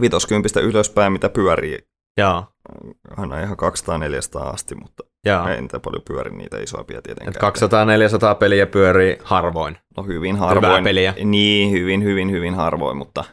vitoskympistä 0.00 0.60
ylöspäin, 0.60 1.12
mitä 1.12 1.28
pyörii. 1.28 1.78
Joo. 2.16 2.44
Aina 3.16 3.40
ihan 3.40 3.56
200-400 4.38 4.52
asti, 4.52 4.74
mutta 4.74 5.09
Jaa. 5.26 5.50
Ei 5.50 5.60
niitä 5.60 5.80
paljon 5.80 6.02
pyöri 6.08 6.30
niitä 6.30 6.58
isompia 6.58 7.02
tietenkään. 7.02 7.52
200-400 8.32 8.36
peliä 8.38 8.66
pyörii 8.66 9.18
harvoin. 9.24 9.78
No 9.96 10.02
hyvin 10.02 10.36
harvoin. 10.36 10.64
Hyvää 10.64 10.82
peliä. 10.82 11.14
Niin, 11.24 11.70
hyvin, 11.70 12.04
hyvin, 12.04 12.30
hyvin 12.30 12.54
harvoin, 12.54 12.96
mutta, 12.96 13.24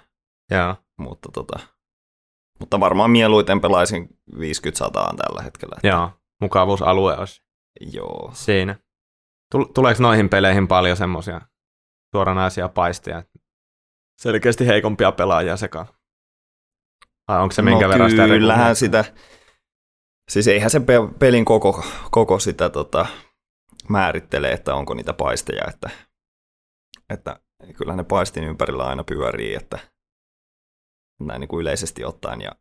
Jaa. 0.51 0.75
mutta, 0.98 1.29
tota, 1.34 1.60
mutta 2.60 2.79
varmaan 2.79 3.12
mieluiten 3.12 3.62
pelaisin 3.62 4.10
50-100 4.36 4.39
tällä 5.15 5.41
hetkellä. 5.44 5.75
Joo, 5.84 6.12
mukavuusalue 6.41 7.17
olisi 7.17 7.41
Joo. 7.94 8.32
siinä. 8.34 8.75
Tuleeko 9.74 10.03
noihin 10.03 10.29
peleihin 10.29 10.67
paljon 10.67 10.98
semmoisia 10.98 11.41
suoranaisia 12.15 12.70
paisteja? 12.70 13.24
Selkeästi 14.22 14.67
heikompia 14.67 15.12
pelaajia 15.12 15.58
sekaan. 15.58 15.88
Vai 17.27 17.41
onko 17.41 17.51
se 17.53 17.62
minkä 17.62 17.86
no, 17.86 17.89
verran 17.89 18.10
sitä 18.10 18.27
kyllähän 18.27 18.75
sitä, 18.75 19.06
Siis 20.31 20.48
eihän 20.48 20.69
se 20.69 20.81
pelin 21.19 21.46
koko, 21.46 21.84
koko 22.12 22.39
sitä 22.39 22.69
tota, 22.69 23.05
määrittele, 23.89 24.51
että 24.51 24.75
onko 24.75 24.93
niitä 24.93 25.13
paisteja, 25.13 25.63
että, 25.67 25.89
että 27.10 27.39
kyllä 27.77 27.96
ne 27.96 28.03
paistin 28.03 28.43
ympärillä 28.43 28.86
aina 28.86 29.03
pyörii, 29.03 29.55
että 29.55 29.79
näin 31.19 31.39
niin 31.39 31.48
kuin 31.48 31.62
yleisesti 31.62 32.05
ottaen. 32.05 32.41
Ja, 32.41 32.51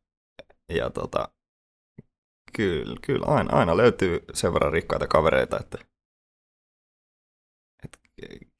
ja 0.68 0.90
tota, 0.90 1.28
kyllä, 2.56 2.96
kyllä 3.06 3.26
aina, 3.26 3.58
aina 3.58 3.76
löytyy 3.76 4.24
sen 4.34 4.54
verran 4.54 4.72
rikkaita 4.72 5.06
kavereita, 5.06 5.60
että, 5.60 5.78
että 7.84 7.98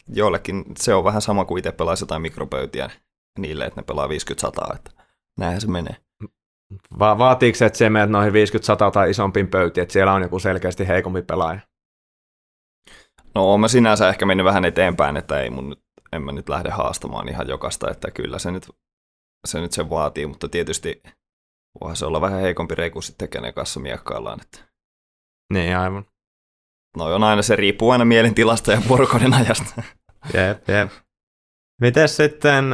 joillekin 0.08 0.64
se 0.78 0.94
on 0.94 1.04
vähän 1.04 1.22
sama 1.22 1.44
kuin 1.44 1.58
itse 1.58 1.72
pelaisi 1.72 2.02
jotain 2.02 2.22
mikropöytiä 2.22 2.90
niille, 3.38 3.64
että 3.64 3.80
ne 3.80 3.84
pelaa 3.84 4.06
50-100, 4.06 4.76
että 4.76 4.90
näinhän 5.38 5.60
se 5.60 5.66
menee. 5.66 6.05
Va- 6.99 7.18
vaatiiko 7.18 7.56
se, 7.56 7.66
että 7.66 7.78
se 7.78 7.90
menet 7.90 8.11
noihin 8.11 8.32
50-100 8.32 8.90
tai 8.92 9.11
isompiin 9.11 9.49
pöytiin, 9.49 9.82
että 9.82 9.92
siellä 9.92 10.12
on 10.12 10.23
joku 10.23 10.38
selkeästi 10.38 10.88
heikompi 10.88 11.23
pelaaja? 11.23 11.61
No 13.35 13.52
on 13.52 13.61
mä 13.61 13.68
sinänsä 13.68 14.08
ehkä 14.08 14.26
mennyt 14.26 14.46
vähän 14.46 14.64
eteenpäin, 14.64 15.16
että 15.16 15.40
ei 15.40 15.50
mun, 15.50 15.76
en 16.12 16.23
mä 16.23 16.32
nyt 16.32 16.49
lähde 16.49 16.70
haastamaan 16.70 17.28
ihan 17.28 17.49
jokasta, 17.49 17.90
että 17.90 18.11
kyllä 18.11 18.38
se 18.38 18.50
nyt, 18.50 18.70
se 19.46 19.61
nyt 19.61 19.73
sen 19.73 19.90
vaatii, 19.90 20.26
mutta 20.26 20.49
tietysti 20.49 21.02
voihan 21.80 21.96
se 21.96 22.06
olla 22.06 22.20
vähän 22.20 22.40
heikompi 22.40 22.75
reiku 22.75 23.02
sitten, 23.02 23.28
kenen 23.28 23.54
kanssa 23.54 23.80
miekkaillaan. 23.80 24.40
Että... 24.42 24.58
Niin, 25.52 25.76
aivan. 25.76 26.06
No 26.96 27.04
on 27.04 27.25
aina, 27.25 27.42
se 27.42 27.56
riippuu 27.56 27.90
aina 27.90 28.04
mielentilasta 28.04 28.73
ja 28.73 28.82
vuorokauden 28.88 29.35
ajasta. 29.35 29.82
Jep, 30.35 30.68
jep. 30.68 30.90
Miten 31.80 32.08
sitten 32.08 32.64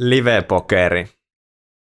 live-pokeri? 0.00 1.08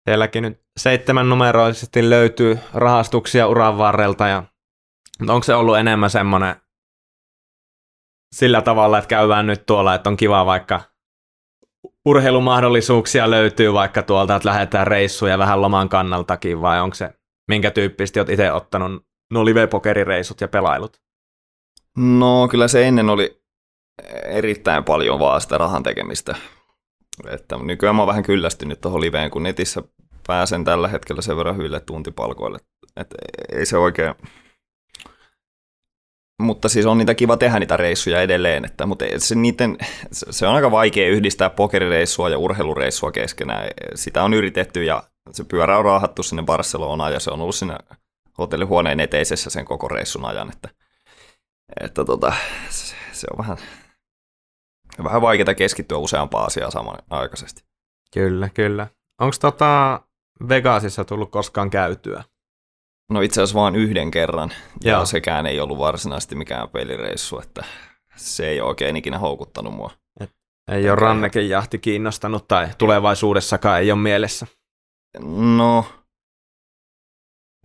Sielläkin 0.09 0.43
nyt 0.43 0.61
seitsemän 0.79 1.29
numeroisesti 1.29 2.11
löytyy 2.11 2.59
rahastuksia 2.75 3.47
uran 3.47 3.79
varrelta 3.79 4.27
ja 4.27 4.43
onko 5.29 5.43
se 5.43 5.55
ollut 5.55 5.79
enemmän 5.79 6.11
semmoinen 6.11 6.57
sillä 8.35 8.63
tavalla, 8.63 8.99
että 8.99 9.09
käydään 9.09 9.47
nyt 9.47 9.67
tuolla, 9.67 9.95
että 9.95 10.11
on 10.11 10.17
kiva 10.17 10.47
vaikka 10.47 10.81
urheilumahdollisuuksia 12.05 13.31
löytyy 13.31 13.73
vaikka 13.73 14.03
tuolta, 14.03 14.37
että 14.37 14.49
lähdetään 14.49 14.87
reissuja 14.87 15.39
vähän 15.39 15.63
loman 15.63 15.89
kannaltakin, 15.89 16.61
vai 16.61 16.81
onko 16.81 16.95
se, 16.95 17.11
minkä 17.49 17.71
tyyppisesti 17.71 18.21
olet 18.21 18.29
itse 18.29 18.53
ottanut 18.53 19.07
nuo 19.33 19.45
live-pokerireissut 19.45 20.41
ja 20.41 20.49
pelailut? 20.49 21.01
No 21.97 22.49
kyllä 22.51 22.69
se 22.69 22.89
ennen 22.89 23.11
oli 23.11 23.43
erittäin 24.25 24.85
paljon 24.85 25.19
vaan 25.19 25.41
sitä 25.41 25.59
rahan 25.59 25.83
tekemistä. 25.83 26.35
Että 27.27 27.57
nykyään 27.57 27.97
mä 27.97 28.03
oon 28.03 28.09
vähän 28.09 28.23
kyllästynyt 28.23 28.81
tuohon 28.81 29.01
liveen, 29.01 29.31
kun 29.31 29.43
netissä 29.43 29.83
pääsen 30.29 30.65
tällä 30.65 30.89
hetkellä 30.89 31.23
sen 31.23 31.37
verran 31.37 31.57
hyville 31.57 31.81
tuntipalkoille. 31.81 32.59
Että 32.97 33.17
ei 33.53 33.67
se 33.67 33.79
oikein... 33.79 34.15
Mutta 36.43 36.69
siis 36.69 36.87
on 36.87 36.99
niitä 36.99 37.15
kiva 37.15 37.37
tehdä 37.37 37.59
niitä 37.59 37.77
reissuja 37.77 38.23
edelleen, 38.23 38.65
että, 38.65 38.87
mutta 38.87 39.05
se, 39.19 39.35
niiden, 39.35 39.79
se 40.11 40.47
on 40.47 40.55
aika 40.55 40.71
vaikea 40.71 41.09
yhdistää 41.09 41.51
pokerireissua 41.51 42.29
ja 42.29 42.39
urheilureissua 42.39 43.13
keskenään. 43.13 43.71
Sitä 43.95 44.23
on 44.23 44.35
yritetty 44.35 44.85
ja 44.85 45.03
se 45.33 45.45
pyörä 45.45 45.79
on 45.79 45.85
raahattu 45.85 46.23
sinne 46.23 46.43
Barcelonaan 46.43 47.13
ja 47.13 47.21
se 47.21 47.31
on 47.31 47.41
ollut 47.41 47.55
siinä 47.55 47.79
hotellihuoneen 48.39 49.01
eteisessä 49.01 49.51
sen 49.51 49.65
koko 49.65 49.89
reissun 49.89 50.25
ajan, 50.25 50.51
että, 50.53 50.69
että 51.81 52.05
tota, 52.05 52.33
se 53.13 53.27
on 53.33 53.39
vähän, 53.39 53.57
vähän 55.05 55.23
vaikeaa 55.23 55.55
keskittyä 55.55 55.99
useampaan 55.99 56.47
asiaan 56.47 56.73
samanaikaisesti. 56.73 57.63
Kyllä, 58.15 58.49
kyllä. 58.49 58.87
Onko 59.21 59.37
tota 59.41 60.01
Vegasissa 60.49 61.05
tullut 61.05 61.31
koskaan 61.31 61.71
käytyä? 61.71 62.25
No 63.11 63.21
itse 63.21 63.43
asiassa 63.43 63.61
vain 63.61 63.77
yhden 63.77 64.11
kerran, 64.11 64.53
ja 64.85 64.93
Joo. 64.93 65.07
sekään 65.07 65.47
ei 65.47 65.61
ollut 65.61 65.79
varsinaisesti 65.79 66.35
mikään 66.35 66.69
pelireissu, 66.69 67.41
että 67.41 67.65
se 68.17 68.49
ei 68.49 68.61
oikein 68.61 68.97
ikinä 68.97 69.19
houkuttanut 69.19 69.75
mua. 69.75 69.91
Et 70.21 70.31
ei 70.71 70.91
ole 70.91 70.97
rannekin 70.97 71.49
jahti 71.49 71.79
kiinnostanut 71.79 72.49
tai 72.49 72.69
tulevaisuudessakaan 72.79 73.81
ei 73.81 73.93
ole 73.93 74.01
mielessä? 74.01 74.47
No, 75.57 75.85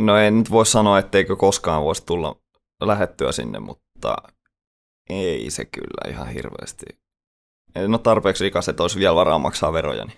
no 0.01 0.17
en 0.17 0.37
nyt 0.37 0.51
voi 0.51 0.65
sanoa, 0.65 0.99
etteikö 0.99 1.35
koskaan 1.35 1.83
voisi 1.83 2.05
tulla 2.05 2.35
lähettyä 2.81 3.31
sinne, 3.31 3.59
mutta 3.59 4.15
ei 5.09 5.49
se 5.49 5.65
kyllä 5.65 6.11
ihan 6.11 6.27
hirveästi. 6.27 6.85
En 7.75 7.93
ole 7.93 7.99
tarpeeksi 7.99 8.43
rikas, 8.43 8.69
että 8.69 8.83
olisi 8.83 8.99
vielä 8.99 9.15
varaa 9.15 9.39
maksaa 9.39 9.73
veroja. 9.73 10.05
Niin. 10.05 10.17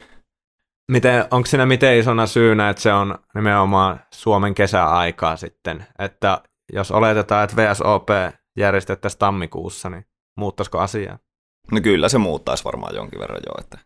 Miten, 0.91 1.25
onko 1.31 1.45
siinä 1.45 1.65
miten 1.65 1.97
isona 1.97 2.25
syynä, 2.25 2.69
että 2.69 2.81
se 2.81 2.93
on 2.93 3.19
nimenomaan 3.35 3.99
Suomen 4.13 4.55
kesäaikaa 4.55 5.37
sitten? 5.37 5.85
Että 5.99 6.43
jos 6.73 6.91
oletetaan, 6.91 7.43
että 7.43 7.55
VSOP 7.55 8.09
järjestettäisiin 8.57 9.19
tammikuussa, 9.19 9.89
niin 9.89 10.05
muuttaisiko 10.37 10.79
asiaa? 10.79 11.19
No 11.71 11.81
kyllä 11.81 12.09
se 12.09 12.17
muuttaisi 12.17 12.63
varmaan 12.63 12.95
jonkin 12.95 13.19
verran 13.19 13.41
jo, 13.45 13.61
että 13.61 13.77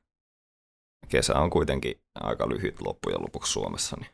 kesä 1.10 1.40
on 1.40 1.50
kuitenkin 1.50 2.02
aika 2.16 2.50
lyhyt 2.50 2.82
loppujen 2.82 3.22
lopuksi 3.22 3.52
Suomessa. 3.52 3.98
Niin. 4.00 4.12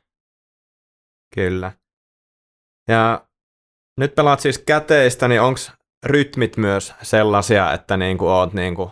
Kyllä. 1.36 1.72
Ja 2.88 3.28
nyt 4.00 4.16
pelaat 4.16 4.40
siis 4.40 4.58
käteistä, 4.58 5.28
niin 5.28 5.42
onko 5.42 5.60
rytmit 6.06 6.58
myös 6.58 6.94
sellaisia, 7.02 7.74
että 7.74 7.98
niinku 7.98 8.28
oot 8.28 8.54
niinku 8.54 8.92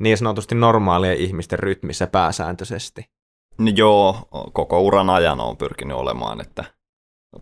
niin 0.00 0.18
sanotusti 0.18 0.54
normaalien 0.54 1.16
ihmisten 1.16 1.58
rytmissä 1.58 2.06
pääsääntöisesti? 2.06 3.10
No 3.60 3.72
joo, 3.76 4.28
koko 4.52 4.80
uran 4.80 5.10
ajan 5.10 5.40
on 5.40 5.56
pyrkinyt 5.56 5.96
olemaan, 5.96 6.40
että 6.40 6.64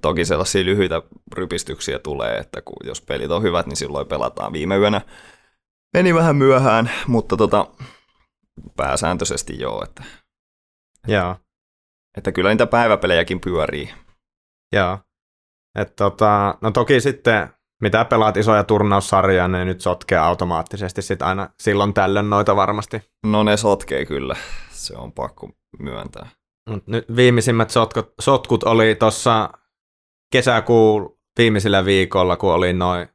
toki 0.02 0.25
sellaisia 0.25 0.64
lyhyitä 0.64 1.02
rypistyksiä 1.34 1.98
tulee, 1.98 2.38
että 2.38 2.62
kun 2.62 2.76
jos 2.84 3.00
pelit 3.00 3.30
on 3.30 3.42
hyvät, 3.42 3.66
niin 3.66 3.76
silloin 3.76 4.06
pelataan 4.06 4.52
viime 4.52 4.76
yönä. 4.76 5.00
Meni 5.94 6.14
vähän 6.14 6.37
myöhään, 6.37 6.90
mutta 7.07 7.37
tota, 7.37 7.66
pääsääntöisesti 8.76 9.61
joo, 9.61 9.85
että, 9.85 10.02
joo. 11.07 11.37
että 12.16 12.33
kyllä 12.33 12.50
niitä 12.50 12.66
päiväpelejäkin 12.66 13.40
pyörii. 13.40 13.90
Joo. 14.72 14.98
Et 15.78 15.96
tota, 15.96 16.59
no 16.61 16.70
toki 16.70 17.00
sitten 17.00 17.48
mitä 17.83 18.04
pelaat 18.04 18.37
isoja 18.37 18.64
turnaussarjoja, 18.64 19.48
ne 19.48 19.64
nyt 19.64 19.81
sotkee 19.81 20.18
automaattisesti 20.18 21.02
sit 21.02 21.22
aina 21.22 21.48
silloin 21.61 21.94
tällöin 21.94 22.31
noita 22.31 22.57
varmasti. 22.57 23.02
No 23.26 23.42
ne 23.42 23.57
sotkee 23.57 24.04
kyllä, 24.04 24.37
se 24.79 24.97
on 24.97 25.12
pakko 25.12 25.51
myöntää. 25.79 26.29
Mut 26.71 26.87
nyt 26.87 27.17
viimeisimmät 27.17 27.71
sotkut, 27.71 28.14
sotkut 28.21 28.62
oli 28.64 28.95
tuossa 28.95 29.51
kesäkuun 30.33 31.19
viimeisellä 31.38 31.85
viikolla, 31.85 32.37
kun 32.37 32.53
oli 32.53 32.73
noin 32.73 33.09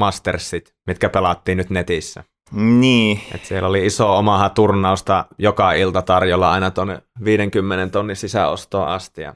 Mastersit, 0.00 0.74
mitkä 0.86 1.08
pelattiin 1.08 1.58
nyt 1.58 1.70
netissä. 1.70 2.24
Niin. 2.52 3.20
Et 3.34 3.44
siellä 3.44 3.68
oli 3.68 3.86
iso 3.86 4.16
omaha 4.16 4.48
turnausta 4.48 5.26
joka 5.38 5.72
ilta 5.72 6.02
tarjolla 6.02 6.52
aina 6.52 6.70
tuonne 6.70 7.02
50 7.24 7.92
tonnin 7.92 8.16
sisäostoon 8.16 8.88
asti. 8.88 9.22
Ja 9.22 9.34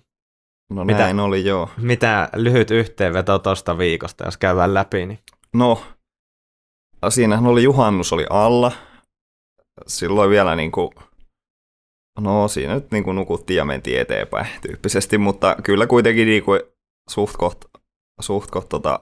No 0.71 0.85
mitä, 0.85 0.99
näin 0.99 1.21
oli 1.21 1.45
joo. 1.45 1.71
Mitä 1.77 2.29
lyhyt 2.35 2.71
yhteenveto 2.71 3.39
tuosta 3.39 3.79
viikosta, 3.79 4.25
jos 4.25 4.37
käydään 4.37 4.75
läpi? 4.75 5.07
Niin... 5.07 5.19
No, 5.55 5.83
siinähän 7.09 7.47
oli 7.47 7.63
juhannus 7.63 8.13
oli 8.13 8.27
alla. 8.31 8.73
Silloin 9.87 10.31
vielä 10.31 10.57
niin 10.57 10.73
kuin, 10.73 10.91
no 12.21 12.49
siinä 12.49 12.75
nyt 12.75 12.91
niin 12.91 13.05
kuin 13.05 13.17
nukuttiin 13.17 13.57
ja 13.57 13.65
mentiin 13.65 14.01
eteenpäin 14.01 14.47
tyyppisesti, 14.63 15.19
mutta 15.19 15.57
kyllä 15.63 15.87
kuitenkin 15.87 16.27
niin 16.27 16.45
kuin 16.45 16.61
suht 17.11 17.37
koht, 17.37 17.65
suht 18.21 18.51
koht, 18.51 18.69
tota, 18.69 19.01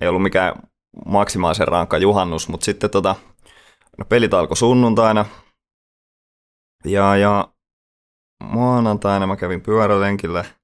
ei 0.00 0.08
ollut 0.08 0.22
mikään 0.22 0.54
maksimaalisen 1.06 1.68
rankka 1.68 1.98
juhannus, 1.98 2.48
mutta 2.48 2.64
sitten 2.64 2.90
tota, 2.90 3.14
no 3.98 4.04
pelit 4.04 4.34
alkoi 4.34 4.56
sunnuntaina. 4.56 5.24
Ja, 6.84 7.16
ja 7.16 7.48
maanantaina 8.44 9.26
mä 9.26 9.36
kävin 9.36 9.60
pyörälenkillä– 9.60 10.44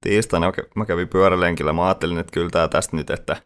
tiistaina 0.00 0.52
mä 0.74 0.86
kävin 0.86 1.08
pyörälenkillä, 1.08 1.72
mä 1.72 1.86
ajattelin, 1.86 2.18
että 2.18 2.32
kyllä 2.32 2.50
tää 2.50 2.68
tästä 2.68 2.96
nyt, 2.96 3.10
että, 3.10 3.42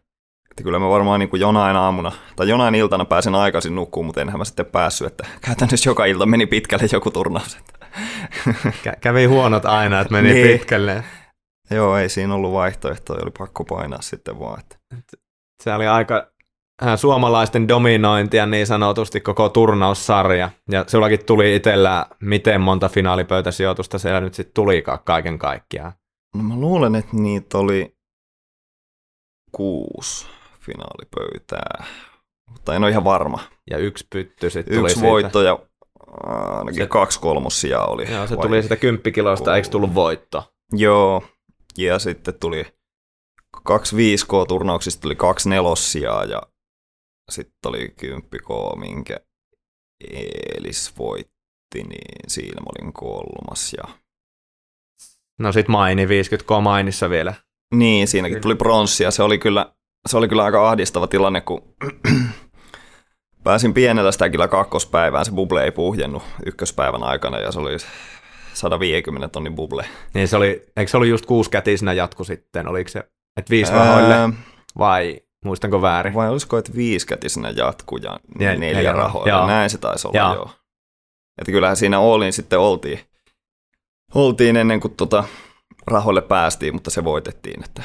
että 0.53 0.63
kyllä 0.63 0.79
mä 0.79 0.89
varmaan 0.89 1.19
niin 1.19 1.29
kuin 1.29 1.39
jonain 1.39 1.75
aamuna 1.75 2.11
tai 2.35 2.49
jonain 2.49 2.75
iltana 2.75 3.05
pääsen 3.05 3.35
aikaisin 3.35 3.75
nukkuun, 3.75 4.05
mutta 4.05 4.21
enhän 4.21 4.37
mä 4.37 4.45
sitten 4.45 4.65
päässyt, 4.65 5.07
että 5.07 5.27
käytännössä 5.41 5.89
joka 5.89 6.05
ilta 6.05 6.25
meni 6.25 6.45
pitkälle 6.45 6.85
joku 6.91 7.11
turnaus. 7.11 7.57
Kä- 8.83 8.99
kävi 9.01 9.25
huonot 9.25 9.65
aina, 9.65 9.99
että 9.99 10.13
meni 10.13 10.33
niin. 10.33 10.47
pitkälle. 10.47 11.03
Joo, 11.71 11.97
ei 11.97 12.09
siinä 12.09 12.33
ollut 12.33 12.53
vaihtoehtoja, 12.53 13.23
oli 13.23 13.31
pakko 13.37 13.63
painaa 13.63 14.01
sitten 14.01 14.39
vaan. 14.39 14.59
Että. 14.59 14.77
Se 15.63 15.73
oli 15.73 15.87
aika 15.87 16.27
äh, 16.83 16.99
suomalaisten 16.99 17.67
dominointia 17.67 18.45
niin 18.45 18.67
sanotusti 18.67 19.21
koko 19.21 19.49
turnaussarja. 19.49 20.49
Ja 20.71 20.85
sullakin 20.87 21.25
tuli 21.25 21.55
itsellä, 21.55 22.05
miten 22.21 22.61
monta 22.61 22.89
finaalipöytäsijoitusta 22.89 23.99
siellä 23.99 24.21
nyt 24.21 24.33
sitten 24.33 24.53
tulikaan 24.53 24.99
kaiken 25.05 25.39
kaikkiaan. 25.39 25.93
No 26.35 26.43
mä 26.43 26.55
luulen, 26.55 26.95
että 26.95 27.15
niitä 27.17 27.57
oli 27.57 27.95
kuusi 29.51 30.33
finaalipöytää, 30.65 31.85
mutta 32.49 32.75
en 32.75 32.83
ole 32.83 32.91
ihan 32.91 33.03
varma. 33.03 33.39
Ja 33.69 33.77
yksi 33.77 34.07
pytty 34.09 34.49
sitten 34.49 34.73
tuli 34.73 34.85
Yksi 34.85 34.93
siitä. 34.93 35.09
voitto 35.09 35.41
ja 35.41 35.59
ainakin 36.57 36.83
se, 36.83 36.87
kaksi 36.87 37.19
kolmosia 37.19 37.81
oli. 37.81 38.11
Joo, 38.11 38.27
se 38.27 38.37
vai? 38.37 38.47
tuli 38.47 38.63
sitä 38.63 38.75
kymppikilosta, 38.75 39.55
eikö 39.55 39.69
tullut 39.69 39.95
voitto? 39.95 40.53
Joo, 40.71 41.23
ja 41.77 41.99
sitten 41.99 42.33
tuli 42.39 42.65
kaksi 43.63 43.95
5K-turnauksista 43.95 45.01
tuli 45.01 45.15
kaksi 45.15 45.49
nelossia 45.49 46.23
ja 46.23 46.41
sitten 47.31 47.69
oli 47.69 47.93
kymppi 47.99 48.39
K, 48.39 48.79
minkä 48.79 49.19
Eelis 50.11 50.97
voitti, 50.97 51.83
niin 51.83 52.29
siinä 52.29 52.61
mä 52.61 52.65
olin 52.79 52.93
kolmas 52.93 53.73
ja 53.77 53.83
No 55.39 55.51
sit 55.51 55.67
maini 55.67 56.05
50K 56.05 56.61
mainissa 56.61 57.09
vielä. 57.09 57.33
Niin, 57.75 58.07
siinäkin 58.07 58.41
tuli 58.41 58.55
pronssia. 58.55 59.11
Se 59.11 59.23
oli 59.23 59.37
kyllä, 59.37 59.75
se 60.09 60.17
oli 60.17 60.27
kyllä 60.27 60.43
aika 60.43 60.69
ahdistava 60.69 61.07
tilanne, 61.07 61.41
kun 61.41 61.75
pääsin 63.43 63.73
pienellä 63.73 64.11
sitä 64.11 64.29
kyllä 64.29 64.47
kakkospäivään. 64.47 65.25
Se 65.25 65.31
buble 65.31 65.63
ei 65.63 65.71
puhjennut 65.71 66.23
ykköspäivän 66.45 67.03
aikana 67.03 67.39
ja 67.39 67.51
se 67.51 67.59
oli 67.59 67.77
150 68.53 69.27
tonnin 69.27 69.55
buble. 69.55 69.85
Niin 70.13 70.27
se 70.27 70.37
oli, 70.37 70.65
eikö 70.77 70.91
se 70.91 70.97
ollut 70.97 71.09
just 71.09 71.25
kuusikätisenä 71.25 71.93
jatku 71.93 72.23
sitten? 72.23 72.67
Oliko 72.67 72.89
se, 72.89 72.99
että 73.37 73.49
viisi 73.49 73.71
rahoille 73.71 74.13
Ää... 74.13 74.29
vai 74.77 75.21
muistanko 75.45 75.81
väärin? 75.81 76.13
Vai 76.13 76.29
olisiko, 76.29 76.57
että 76.57 76.75
viisikätisenä 76.75 77.49
jatku 77.49 77.97
ja 77.97 78.19
neljä, 78.39 78.73
neljä 78.73 78.93
rahoille? 78.93 79.29
Joo. 79.29 79.47
Näin 79.47 79.69
se 79.69 79.77
taisi 79.77 80.07
olla, 80.07 80.19
joo. 80.19 80.33
joo. 80.33 80.49
Että 81.41 81.51
kyllähän 81.51 81.77
siinä 81.77 81.99
olin 81.99 82.33
sitten 82.33 82.59
oltiin 82.59 82.99
oltiin 84.15 84.55
ennen 84.55 84.79
kuin 84.79 84.93
tota 84.95 85.23
rahoille 85.87 86.21
päästiin, 86.21 86.73
mutta 86.73 86.89
se 86.89 87.03
voitettiin. 87.03 87.63
Että 87.63 87.83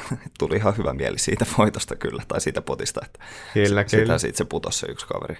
tuli 0.38 0.56
ihan 0.56 0.76
hyvä 0.76 0.94
mieli 0.94 1.18
siitä 1.18 1.46
voitosta 1.58 1.96
kyllä, 1.96 2.22
tai 2.28 2.40
siitä 2.40 2.62
potista. 2.62 3.00
Että 3.04 3.24
kyllä, 3.54 3.84
sitä, 3.86 4.02
kyllä. 4.02 4.18
Siitä 4.18 4.38
se 4.38 4.44
putosi 4.44 4.78
se 4.78 4.86
yksi 4.86 5.06
kaveri. 5.06 5.36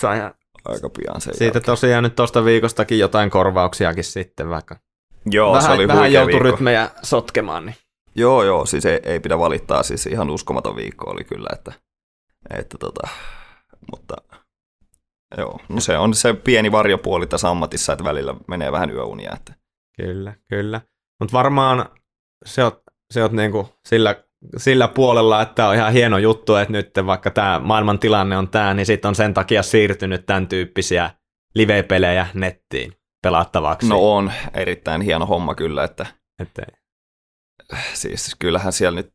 Se 0.00 0.16
ihan 0.16 0.34
aika 0.64 0.88
pian 0.88 1.20
sen 1.20 1.34
Siitä 1.34 1.44
jälkeen. 1.44 1.62
tosiaan 1.62 2.04
nyt 2.04 2.16
tuosta 2.16 2.44
viikostakin 2.44 2.98
jotain 2.98 3.30
korvauksiakin 3.30 4.04
sitten, 4.04 4.48
vaikka 4.50 4.76
Joo, 5.26 5.54
se 5.54 5.62
vähän, 5.62 5.78
oli 5.78 5.88
vähän 5.88 6.12
joutui 6.12 6.40
rytmejä 6.40 6.90
sotkemaan. 7.02 7.66
Niin. 7.66 7.76
Joo, 8.14 8.44
joo, 8.44 8.66
siis 8.66 8.86
ei, 8.86 9.00
ei 9.02 9.20
pidä 9.20 9.38
valittaa, 9.38 9.82
siis 9.82 10.06
ihan 10.06 10.30
uskomaton 10.30 10.76
viikko 10.76 11.10
oli 11.10 11.24
kyllä, 11.24 11.48
että, 11.52 11.72
että 12.58 12.78
tota, 12.78 13.08
mutta 13.90 14.16
joo, 15.36 15.60
no 15.68 15.80
se 15.80 15.98
on 15.98 16.14
se 16.14 16.34
pieni 16.34 16.72
varjopuoli 16.72 17.26
tässä 17.26 17.50
ammatissa, 17.50 17.92
että 17.92 18.04
välillä 18.04 18.34
menee 18.48 18.72
vähän 18.72 18.90
yöunia, 18.90 19.32
että 19.36 19.54
Kyllä, 19.96 20.34
kyllä. 20.48 20.80
Mutta 21.20 21.32
varmaan 21.32 21.88
se 22.46 22.64
on, 22.64 22.72
se 23.10 23.24
on 23.24 23.36
niinku 23.36 23.68
sillä, 23.88 24.24
sillä 24.56 24.88
puolella, 24.88 25.42
että 25.42 25.68
on 25.68 25.74
ihan 25.74 25.92
hieno 25.92 26.18
juttu, 26.18 26.54
että 26.54 26.72
nyt 26.72 26.90
vaikka 27.06 27.30
tämä 27.30 27.60
maailman 27.64 27.98
tilanne 27.98 28.36
on 28.36 28.48
tämä, 28.48 28.74
niin 28.74 28.86
sitten 28.86 29.08
on 29.08 29.14
sen 29.14 29.34
takia 29.34 29.62
siirtynyt 29.62 30.26
tämän 30.26 30.48
tyyppisiä 30.48 31.10
live-pelejä 31.54 32.26
nettiin 32.34 32.92
pelattavaksi. 33.22 33.88
no 33.88 34.12
on 34.12 34.32
erittäin 34.54 35.00
hieno 35.00 35.26
homma 35.26 35.54
kyllä, 35.54 35.84
että 35.84 36.06
Että, 36.42 36.62
siis 37.94 38.36
kyllähän 38.38 38.72
siellä 38.72 38.96
nyt 38.96 39.12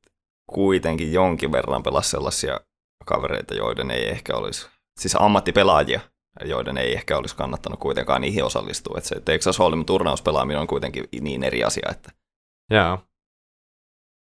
kuitenkin 0.49 1.13
jonkin 1.13 1.51
verran 1.51 1.83
pelasi 1.83 2.09
sellaisia 2.09 2.59
kavereita, 3.05 3.55
joiden 3.55 3.91
ei 3.91 4.09
ehkä 4.09 4.35
olisi, 4.35 4.67
siis 4.99 5.15
ammattipelaajia, 5.19 5.99
joiden 6.45 6.77
ei 6.77 6.93
ehkä 6.93 7.17
olisi 7.17 7.35
kannattanut 7.35 7.79
kuitenkaan 7.79 8.21
niihin 8.21 8.43
osallistua. 8.43 8.97
Että 8.97 9.07
se 9.07 9.19
Texas 9.19 9.59
Hold'em 9.59 9.83
turnauspelaaminen 9.85 10.61
on 10.61 10.67
kuitenkin 10.67 11.05
niin 11.21 11.43
eri 11.43 11.63
asia, 11.63 11.89
että 11.91 12.11
joo. 12.69 12.99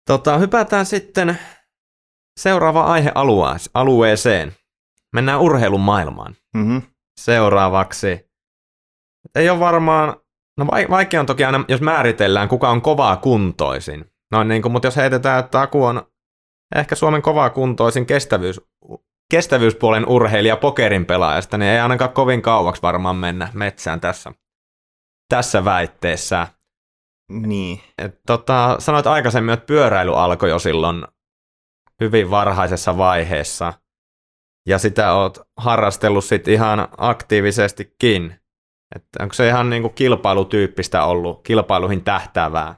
Tota, 0.09 0.39
hypätään 0.39 0.87
sitten 0.87 1.39
seuraava 2.41 2.83
aihealueeseen. 2.85 4.53
Mennään 5.13 5.41
urheilun 5.41 5.81
maailmaan. 5.81 6.35
mm-hmm. 6.57 6.83
Seuraavaksi. 7.21 8.29
Ei 9.35 9.51
ole 9.51 9.61
varmaan, 9.61 10.17
no 10.59 10.67
vai- 10.67 10.87
vaikea 10.91 11.21
on 11.21 11.27
toki 11.27 11.45
aina, 11.45 11.65
jos 11.69 11.81
määritellään, 11.81 12.49
kuka 12.49 12.71
on 12.71 12.83
kovaa 12.83 13.17
kuntoisin. 13.17 14.05
No 14.33 14.45
niin 14.45 14.63
kuin, 14.63 14.73
mutta 14.73 14.87
jos 14.87 14.97
heitetään, 14.97 15.45
että 15.45 15.61
Aku 15.61 15.85
on 15.85 16.03
ehkä 16.77 16.95
Suomen 16.95 17.23
kovaa 17.23 17.51
kuntoisin 17.51 18.07
kestävyys, 18.07 18.61
kestävyyspuolen 19.31 20.09
urheilija 20.09 20.57
pokerin 20.57 21.07
pelaajasta, 21.07 21.59
niin 21.59 21.71
ei 21.71 21.79
ainakaan 21.79 22.13
kovin 22.13 22.43
kauaksi 22.43 22.83
varmaan 22.83 23.17
mennä 23.17 23.49
metsään 23.55 24.01
tässä, 24.01 24.33
tässä 25.29 25.65
väitteessä. 25.65 26.47
Niin. 27.29 27.81
Et, 27.99 28.21
tota, 28.27 28.77
sanoit 28.79 29.07
aikaisemmin, 29.07 29.53
että 29.53 29.67
pyöräily 29.67 30.17
alkoi 30.17 30.51
jo 30.51 30.59
silloin 30.59 31.05
hyvin 32.01 32.31
varhaisessa 32.31 32.99
vaiheessa. 32.99 33.73
Ja 34.67 34.79
sitä 34.79 35.15
oot 35.15 35.39
harrastellut 35.57 36.25
sit 36.25 36.49
ihan 36.49 36.89
aktiivisestikin. 36.97 38.35
Että 38.97 39.23
onko 39.23 39.35
se 39.35 39.49
ihan 39.49 39.71
niinku 39.71 39.89
kilpailutyyppistä 39.89 41.05
ollut, 41.05 41.43
kilpailuihin 41.43 42.05
tähtäävää? 42.05 42.75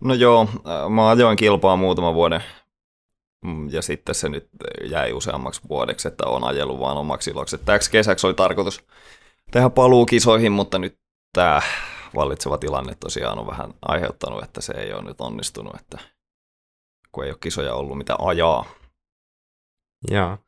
No 0.00 0.14
joo, 0.14 0.48
äh, 0.54 0.90
mä 0.90 1.08
ajoin 1.08 1.36
kilpaa 1.36 1.76
muutaman 1.76 2.14
vuoden 2.14 2.42
Mm, 3.44 3.68
ja 3.70 3.82
sitten 3.82 4.14
se 4.14 4.28
nyt 4.28 4.48
jäi 4.84 5.12
useammaksi 5.12 5.60
vuodeksi, 5.68 6.08
että 6.08 6.26
on 6.26 6.44
ajellut 6.44 6.80
vaan 6.80 6.96
omaksi 6.96 7.30
iloksi. 7.30 7.58
Täksi 7.58 7.90
kesäksi 7.90 8.26
oli 8.26 8.34
tarkoitus 8.34 8.84
tehdä 9.50 9.70
paluu 9.70 10.06
kisoihin, 10.06 10.52
mutta 10.52 10.78
nyt 10.78 10.98
tämä 11.32 11.60
vallitseva 12.14 12.58
tilanne 12.58 12.94
tosiaan 12.94 13.38
on 13.38 13.46
vähän 13.46 13.74
aiheuttanut, 13.82 14.42
että 14.42 14.60
se 14.60 14.72
ei 14.72 14.92
ole 14.92 15.02
nyt 15.02 15.20
onnistunut, 15.20 15.74
että 15.80 15.98
kun 17.12 17.24
ei 17.24 17.30
ole 17.30 17.38
kisoja 17.40 17.74
ollut 17.74 17.98
mitä 17.98 18.16
ajaa. 18.18 18.64
Joo. 20.10 20.38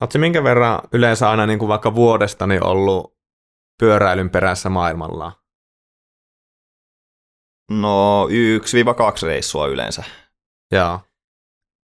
Oletko 0.00 0.18
minkä 0.18 0.44
verran 0.44 0.80
yleensä 0.92 1.30
aina 1.30 1.46
niin 1.46 1.58
kuin 1.58 1.68
vaikka 1.68 1.94
vuodesta 1.94 2.46
niin 2.46 2.66
ollut 2.66 3.16
pyöräilyn 3.78 4.30
perässä 4.30 4.68
maailmalla? 4.68 5.32
No 7.70 8.26
1-2 8.26 9.26
reissua 9.26 9.66
yleensä. 9.66 10.04
Joo. 10.72 11.00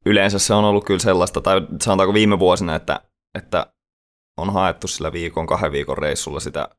Yleensä 0.06 0.40
se 0.40 0.54
on 0.54 0.66
ollut 0.66 0.86
kyllä 0.86 1.00
sellaista, 1.00 1.42
tai 1.42 1.62
sanotaanko 1.82 2.14
viime 2.14 2.40
vuosina, 2.40 2.76
että, 2.76 3.02
että 3.38 3.74
on 4.38 4.54
haettu 4.54 4.88
sillä 4.88 5.12
viikon, 5.12 5.48
kahden 5.48 5.72
viikon 5.72 5.98
reissulla 5.98 6.40
sitä 6.40 6.70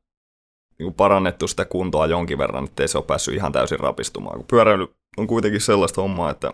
niin 0.79 0.93
parannettu 0.93 1.47
sitä 1.47 1.65
kuntoa 1.65 2.05
jonkin 2.05 2.37
verran, 2.37 2.63
ettei 2.63 2.87
se 2.87 2.97
ole 2.97 3.05
päässyt 3.05 3.33
ihan 3.33 3.51
täysin 3.51 3.79
rapistumaan. 3.79 4.37
Kun 4.37 4.47
pyöräily 4.47 4.87
on 5.17 5.27
kuitenkin 5.27 5.61
sellaista 5.61 6.01
hommaa, 6.01 6.31
että, 6.31 6.53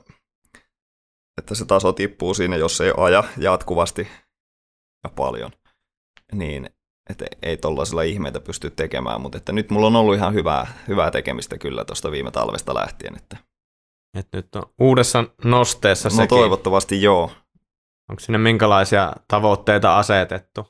että 1.38 1.56
se 1.56 1.66
taso 1.66 1.94
tippuu 1.94 2.34
siinä, 2.34 2.56
jos 2.56 2.82
ei 2.82 2.94
aja 2.98 3.24
jatkuvasti 3.38 4.08
ja 5.04 5.10
paljon, 5.16 5.52
niin 6.34 6.70
että 7.10 7.26
ei 7.42 7.58
tollaisella 7.58 8.02
ihmeitä 8.02 8.40
pysty 8.40 8.70
tekemään, 8.70 9.22
mutta 9.22 9.38
että 9.38 9.52
nyt 9.52 9.70
mulla 9.70 9.88
on 9.88 9.96
ollut 9.96 10.16
ihan 10.16 10.34
hyvää, 10.34 10.68
hyvää 10.88 11.12
tekemistä 11.12 11.58
kyllä 11.58 11.86
tuosta 11.86 12.12
viime 12.12 12.32
talvesta 12.32 12.76
lähtien. 12.76 13.16
Että 13.16 13.38
Et 14.18 14.28
nyt 14.34 14.56
on 14.56 14.64
uudessa 14.80 15.24
nosteessa 15.44 16.10
no 16.10 16.16
sekin. 16.16 16.30
toivottavasti 16.30 17.02
joo. 17.02 17.32
Onko 18.10 18.20
sinne 18.20 18.38
minkälaisia 18.38 19.14
tavoitteita 19.28 19.98
asetettu? 19.98 20.68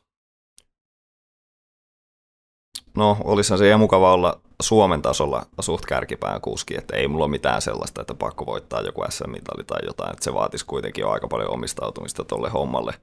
No, 2.98 3.18
olisihan 3.24 3.58
se 3.58 3.68
ihan 3.68 3.80
mukava 3.80 4.14
olla 4.14 4.42
Suomen 4.62 5.02
tasolla 5.02 5.46
suht 5.60 5.86
kärkipään 5.86 6.42
kuski, 6.42 6.78
että 6.78 6.96
ei 6.96 7.08
mulla 7.08 7.26
ole 7.26 7.32
mitään 7.32 7.62
sellaista, 7.62 8.02
että 8.02 8.14
pakko 8.14 8.46
voittaa 8.46 8.82
joku 8.82 9.06
SM-mitali 9.10 9.64
tai 9.64 9.80
jotain, 9.86 10.12
että 10.12 10.24
se 10.24 10.34
vaatisi 10.34 10.66
kuitenkin 10.66 11.02
jo 11.02 11.10
aika 11.10 11.28
paljon 11.28 11.54
omistautumista 11.54 12.24
tolle 12.24 12.50
hommalle. 12.50 12.94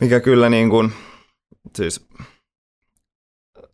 Mikä 0.00 0.20
kyllä 0.20 0.48
niin 0.48 0.70
kuin, 0.70 0.92
siis 1.76 2.08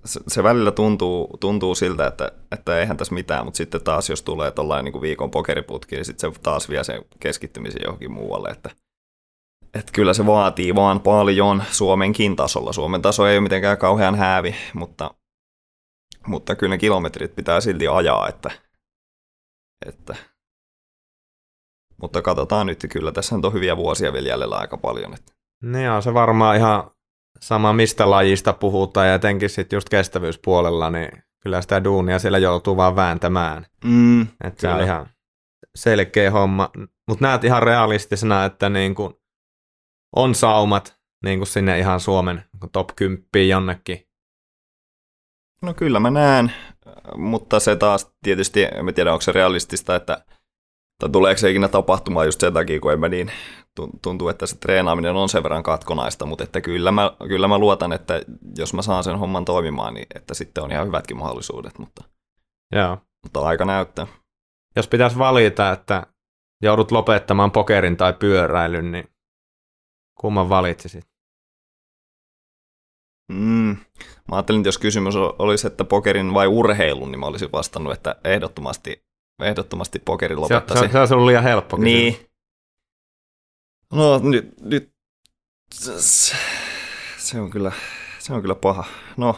se, 0.05 0.21
se 0.29 0.43
välillä 0.43 0.71
tuntuu, 0.71 1.37
tuntuu 1.41 1.75
siltä, 1.75 2.07
että, 2.07 2.33
että 2.53 2.79
eihän 2.81 2.97
tässä 2.97 3.15
mitään, 3.15 3.45
mutta 3.45 3.57
sitten 3.59 3.85
taas 3.85 4.11
jos 4.11 4.23
tulee 4.23 4.51
tuollainen 4.51 4.93
niin 4.93 5.03
viikon 5.03 5.31
pokeriputki, 5.31 5.97
niin 5.97 6.05
sitten 6.05 6.33
se 6.33 6.41
taas 6.41 6.69
vie 6.69 6.85
sen 6.85 7.05
keskittymisen 7.21 7.83
johonkin 7.85 8.13
muualle, 8.13 8.49
että 8.49 8.71
että 9.75 9.93
kyllä 9.93 10.15
se 10.15 10.27
vaatii 10.27 10.75
vaan 10.75 11.01
paljon 11.01 11.63
Suomenkin 11.71 12.37
tasolla. 12.37 12.73
Suomen 12.73 13.03
taso 13.03 13.27
ei 13.27 13.37
ole 13.37 13.43
mitenkään 13.43 13.79
kauhean 13.79 14.15
häävi, 14.15 14.55
mutta, 14.75 15.15
mutta 16.27 16.55
kyllä 16.55 16.75
ne 16.75 16.79
kilometrit 16.79 17.35
pitää 17.35 17.61
silti 17.61 17.89
ajaa, 17.89 18.29
että, 18.29 18.51
että 19.87 20.17
mutta 22.03 22.23
katsotaan 22.23 22.67
nyt, 22.67 22.87
kyllä 22.93 23.13
tässä 23.13 23.35
on 23.35 23.53
hyviä 23.53 23.77
vuosia 23.77 24.13
vielä 24.13 24.29
jäljellä 24.29 24.57
aika 24.57 24.77
paljon. 24.77 25.15
Että. 25.15 25.33
Niin 25.63 25.91
on 25.91 26.03
se 26.03 26.15
varmaan 26.15 26.57
ihan 26.57 26.91
sama, 27.41 27.73
mistä 27.73 28.11
lajista 28.11 28.53
puhutaan, 28.53 29.09
ja 29.09 29.15
etenkin 29.15 29.51
sitten 29.51 29.77
just 29.77 29.89
kestävyyspuolella, 29.89 30.91
niin 30.91 31.09
kyllä 31.43 31.63
sitä 31.63 31.85
duunia 31.85 32.19
siellä 32.19 32.39
joutuu 32.39 32.77
vaan 32.77 32.97
vääntämään. 32.97 33.67
Mm, 33.85 34.23
Että 34.23 34.61
se 34.61 34.69
on 34.69 34.81
ihan 34.81 35.07
selkeä 35.75 36.31
homma. 36.31 36.71
Mutta 37.09 37.25
näet 37.25 37.45
ihan 37.45 37.63
realistisena, 37.63 38.45
että 38.45 38.69
niin 38.69 38.95
kuin 38.95 39.15
on 40.17 40.35
saumat 40.35 40.99
niin 41.25 41.39
kuin 41.39 41.47
sinne 41.47 41.79
ihan 41.79 42.01
Suomen 42.01 42.45
top 42.73 42.89
10 42.97 43.49
jonnekin. 43.49 44.09
No 45.63 45.75
kyllä 45.75 46.01
mä 46.01 46.11
näen, 46.11 46.53
mutta 47.17 47.61
se 47.61 47.77
taas 47.77 48.13
tietysti, 48.23 48.63
en 48.63 48.95
tiedä 48.95 49.13
onko 49.13 49.23
se 49.23 49.33
realistista, 49.33 49.97
että 49.97 50.25
tai 50.99 51.11
tuleeko 51.11 51.39
se 51.39 51.51
ikinä 51.51 51.69
tapahtumaan 51.69 52.27
just 52.27 52.41
sen 52.41 52.53
takia, 52.53 52.81
kun 52.81 52.93
en 52.93 53.01
mä 53.01 53.09
niin 53.09 53.31
tun- 53.81 53.99
tuntuu, 54.03 54.29
että 54.29 54.47
se 54.47 54.57
treenaaminen 54.59 55.17
on 55.17 55.29
sen 55.29 55.43
verran 55.43 55.63
katkonaista, 55.63 56.27
mutta 56.27 56.45
että 56.45 56.61
kyllä 56.61 56.93
mä, 56.93 57.13
kyllä 57.29 57.49
mä 57.49 57.59
luotan, 57.59 57.93
että 57.93 58.23
jos 58.59 58.75
mä 58.75 58.83
saan 58.83 59.05
sen 59.05 59.19
homman 59.19 59.45
toimimaan, 59.45 59.95
niin 59.95 60.07
että 60.15 60.35
sitten 60.35 60.65
on 60.65 60.73
ihan 60.73 60.87
hyvätkin 60.87 61.17
mahdollisuudet, 61.17 61.79
mutta, 61.79 62.05
Joo. 62.73 62.99
mutta 63.23 63.41
aika 63.41 63.65
näyttää. 63.65 64.07
Jos 64.77 64.89
pitäisi 64.89 65.19
valita, 65.19 65.73
että 65.73 66.07
joudut 66.63 66.93
lopettamaan 66.93 67.51
pokerin 67.51 67.97
tai 67.97 68.13
pyöräilyn, 68.13 68.93
niin 68.93 69.14
kumman 70.15 70.49
valitsisit? 70.49 71.05
Mm. 73.33 73.77
Mä 74.29 74.37
ajattelin, 74.37 74.61
että 74.61 74.69
jos 74.69 74.79
kysymys 74.79 75.15
olisi, 75.17 75.67
että 75.67 75.85
pokerin 75.85 76.35
vai 76.35 76.47
urheilun, 76.47 77.11
niin 77.13 77.21
mä 77.21 77.27
olisin 77.27 77.53
vastannut, 77.53 77.93
että 77.93 78.17
ehdottomasti, 78.25 79.05
ehdottomasti 79.43 79.99
pokerin 79.99 80.37
Se, 80.37 80.41
lopettaisin. 80.41 80.89
se, 80.89 80.93
se 80.93 80.99
olisi 80.99 81.15
ollut 81.15 81.27
liian 81.27 81.43
helppo 81.43 81.77
kysymys. 81.77 81.95
Niin. 81.95 82.31
No 83.93 84.19
nyt, 84.19 84.61
nyt 84.61 84.93
se, 85.75 85.93
se, 87.19 87.41
on 87.41 87.51
kyllä, 87.51 87.73
se 88.19 88.33
on 88.33 88.41
kyllä 88.41 88.55
paha. 88.55 88.85
No, 89.17 89.37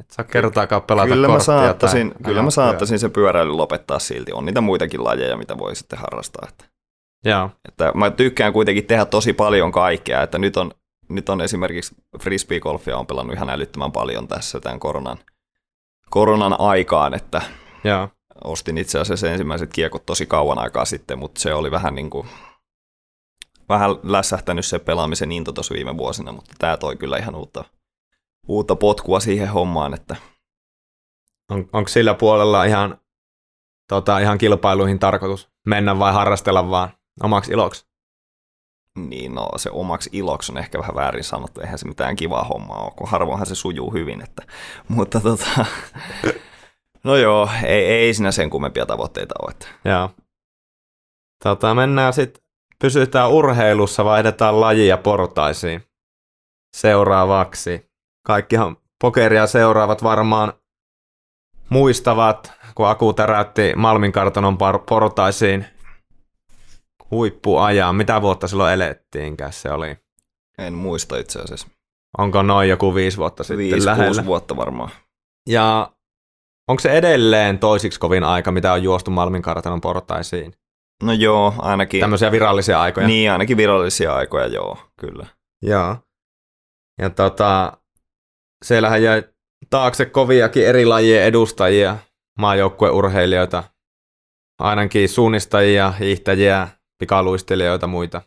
Et 0.00 0.10
saa 0.10 0.24
kertaakaan 0.24 0.82
pelata 0.82 1.08
kyllä 1.08 1.28
mä, 1.28 1.40
saattaisin, 1.40 2.10
tai 2.10 2.22
kyllä 2.22 2.42
mä 2.42 2.50
saattaisin 2.50 2.98
se 2.98 3.08
pyöräily 3.08 3.52
lopettaa 3.52 3.98
silti. 3.98 4.32
On 4.32 4.46
niitä 4.46 4.60
muitakin 4.60 5.04
lajeja, 5.04 5.36
mitä 5.36 5.58
voi 5.58 5.76
sitten 5.76 5.98
harrastaa. 5.98 6.48
Että. 6.48 6.73
Joo. 7.24 7.50
että 7.68 7.92
mä 7.94 8.10
tykkään 8.10 8.52
kuitenkin 8.52 8.86
tehdä 8.86 9.04
tosi 9.04 9.32
paljon 9.32 9.72
kaikkea. 9.72 10.22
Että 10.22 10.38
nyt 10.38 10.56
on, 10.56 10.70
nyt 11.08 11.28
on 11.28 11.40
esimerkiksi 11.40 11.94
frisbee-golfia 12.22 12.96
on 12.96 13.06
pelannut 13.06 13.36
ihan 13.36 13.50
älyttömän 13.50 13.92
paljon 13.92 14.28
tässä 14.28 14.60
tämän 14.60 14.80
koronan, 14.80 15.18
koronan 16.10 16.60
aikaan, 16.60 17.14
että 17.14 17.42
Joo. 17.84 18.08
ostin 18.44 18.78
itse 18.78 18.98
asiassa 18.98 19.30
ensimmäiset 19.30 19.72
kiekot 19.72 20.06
tosi 20.06 20.26
kauan 20.26 20.58
aikaa 20.58 20.84
sitten, 20.84 21.18
mutta 21.18 21.40
se 21.40 21.54
oli 21.54 21.70
vähän 21.70 21.94
niin 21.94 22.10
kuin 22.10 22.28
vähän 23.68 23.90
lässähtänyt 24.02 24.66
se 24.66 24.78
pelaamisen 24.78 25.32
into 25.32 25.52
tuossa 25.52 25.74
viime 25.74 25.96
vuosina, 25.96 26.32
mutta 26.32 26.54
tämä 26.58 26.76
toi 26.76 26.96
kyllä 26.96 27.16
ihan 27.16 27.34
uutta, 27.34 27.64
uutta 28.48 28.76
potkua 28.76 29.20
siihen 29.20 29.48
hommaan, 29.48 29.94
että 29.94 30.16
On, 31.50 31.68
onko 31.72 31.88
sillä 31.88 32.14
puolella 32.14 32.64
ihan, 32.64 32.98
tota, 33.88 34.18
ihan 34.18 34.38
kilpailuihin 34.38 34.98
tarkoitus 34.98 35.48
mennä 35.66 35.98
vai 35.98 36.12
harrastella 36.12 36.70
vaan 36.70 36.90
omaksi 37.22 37.52
iloksi? 37.52 37.86
niin 38.98 39.34
no, 39.34 39.48
se 39.56 39.70
omaksi 39.72 40.10
iloksi 40.12 40.52
on 40.52 40.58
ehkä 40.58 40.78
vähän 40.78 40.94
väärin 40.94 41.24
sanottu, 41.24 41.60
eihän 41.60 41.78
se 41.78 41.88
mitään 41.88 42.16
kivaa 42.16 42.44
hommaa 42.44 42.82
ole, 42.82 42.92
kun 42.96 43.08
harvoinhan 43.08 43.46
se 43.46 43.54
sujuu 43.54 43.92
hyvin, 43.92 44.22
että, 44.22 44.42
mutta 44.88 45.20
tota, 45.20 45.66
no 47.04 47.16
joo, 47.16 47.48
ei, 47.64 47.84
ei 47.84 48.14
siinä 48.14 48.32
sen 48.32 48.50
kummempia 48.50 48.86
tavoitteita 48.86 49.34
ole. 49.42 49.50
Että. 49.50 49.66
Joo. 49.84 50.10
Tota, 51.44 51.74
mennään 51.74 52.12
sitten, 52.12 52.44
pysytään 52.78 53.30
urheilussa, 53.30 54.04
vaihdetaan 54.04 54.60
lajia 54.60 54.96
portaisiin 54.96 55.84
seuraavaksi. 56.76 57.90
Kaikkihan 58.26 58.76
pokeria 59.00 59.46
seuraavat 59.46 60.02
varmaan 60.02 60.52
muistavat, 61.68 62.52
kun 62.74 62.88
Aku 62.88 63.12
täräytti 63.12 63.72
Malmin 63.76 64.12
kartanon 64.12 64.58
portaisiin 64.88 65.66
huippuajaa. 67.14 67.92
Mitä 67.92 68.22
vuotta 68.22 68.48
silloin 68.48 68.72
elettiinkään 68.72 69.52
se 69.52 69.70
oli? 69.70 69.96
En 70.58 70.74
muista 70.74 71.16
itse 71.16 71.40
asiassa. 71.40 71.68
Onko 72.18 72.42
noin 72.42 72.68
joku 72.68 72.94
viisi 72.94 73.16
vuotta 73.16 73.42
sitten 73.42 73.58
Viisi, 73.58 73.86
lähellä? 73.86 74.04
kuusi 74.04 74.26
vuotta 74.26 74.56
varmaan. 74.56 74.90
Ja 75.48 75.92
onko 76.68 76.80
se 76.80 76.90
edelleen 76.90 77.58
toisiksi 77.58 78.00
kovin 78.00 78.24
aika, 78.24 78.52
mitä 78.52 78.72
on 78.72 78.82
juostu 78.82 79.10
Malmin 79.10 79.42
kartanon 79.42 79.80
portaisiin? 79.80 80.54
No 81.02 81.12
joo, 81.12 81.54
ainakin. 81.58 82.00
Tämmöisiä 82.00 82.32
virallisia 82.32 82.80
aikoja. 82.80 83.06
Niin, 83.06 83.32
ainakin 83.32 83.56
virallisia 83.56 84.14
aikoja, 84.14 84.46
joo, 84.46 84.78
kyllä. 85.00 85.26
Joo. 85.62 85.96
Ja 86.98 87.10
tota, 87.10 87.72
siellähän 88.64 89.02
jäi 89.02 89.22
taakse 89.70 90.06
koviakin 90.06 90.66
eri 90.66 90.86
lajien 90.86 91.24
edustajia, 91.24 91.96
maajoukkueurheilijoita, 92.38 93.64
ainakin 94.58 95.08
suunnistajia, 95.08 95.90
hiihtäjiä, 95.90 96.68
pikaluistelijoita 96.98 97.86
muita. 97.86 98.22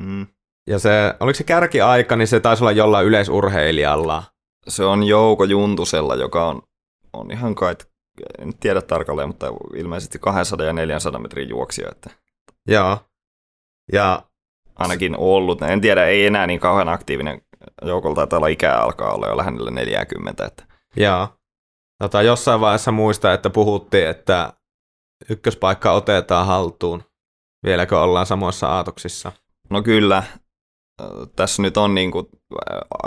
Mm. 0.00 0.26
Ja 0.66 0.78
se, 0.78 1.14
oliko 1.20 1.36
se 1.36 1.44
kärkiaika, 1.44 2.16
niin 2.16 2.28
se 2.28 2.40
taisi 2.40 2.64
olla 2.64 2.72
jollain 2.72 3.06
yleisurheilijalla. 3.06 4.22
Se 4.68 4.84
on 4.84 5.02
Jouko 5.04 5.44
Juntusella, 5.44 6.14
joka 6.14 6.48
on, 6.48 6.62
on 7.12 7.30
ihan 7.30 7.54
kai, 7.54 7.76
en 8.38 8.58
tiedä 8.58 8.82
tarkalleen, 8.82 9.28
mutta 9.28 9.46
ilmeisesti 9.76 10.18
200 10.18 10.66
ja 10.66 10.72
400 10.72 11.20
metrin 11.20 11.48
juoksija, 11.48 11.88
että 11.90 12.10
Joo. 12.68 12.98
Ja 13.92 14.22
ainakin 14.76 15.16
ollut. 15.18 15.62
En 15.62 15.80
tiedä, 15.80 16.06
ei 16.06 16.26
enää 16.26 16.46
niin 16.46 16.60
kauhean 16.60 16.88
aktiivinen. 16.88 17.42
Joukolla 17.82 18.16
taitaa 18.16 18.36
olla 18.36 18.46
ikää 18.46 18.82
alkaa 18.82 19.14
olla 19.14 19.28
jo 19.28 19.36
lähellä 19.36 19.70
40. 19.70 20.46
Että. 20.46 20.64
Joo. 20.96 21.28
Tota, 22.02 22.22
jossain 22.22 22.60
vaiheessa 22.60 22.92
muista, 22.92 23.32
että 23.32 23.50
puhuttiin, 23.50 24.08
että 24.08 24.52
ykköspaikka 25.28 25.92
otetaan 25.92 26.46
haltuun. 26.46 27.02
Vieläkö 27.66 28.00
ollaan 28.00 28.26
samoissa 28.26 28.68
aatoksissa? 28.68 29.32
No 29.70 29.82
kyllä, 29.82 30.22
tässä 31.36 31.62
nyt 31.62 31.76
on 31.76 31.94
niin 31.94 32.10
kuin, 32.10 32.26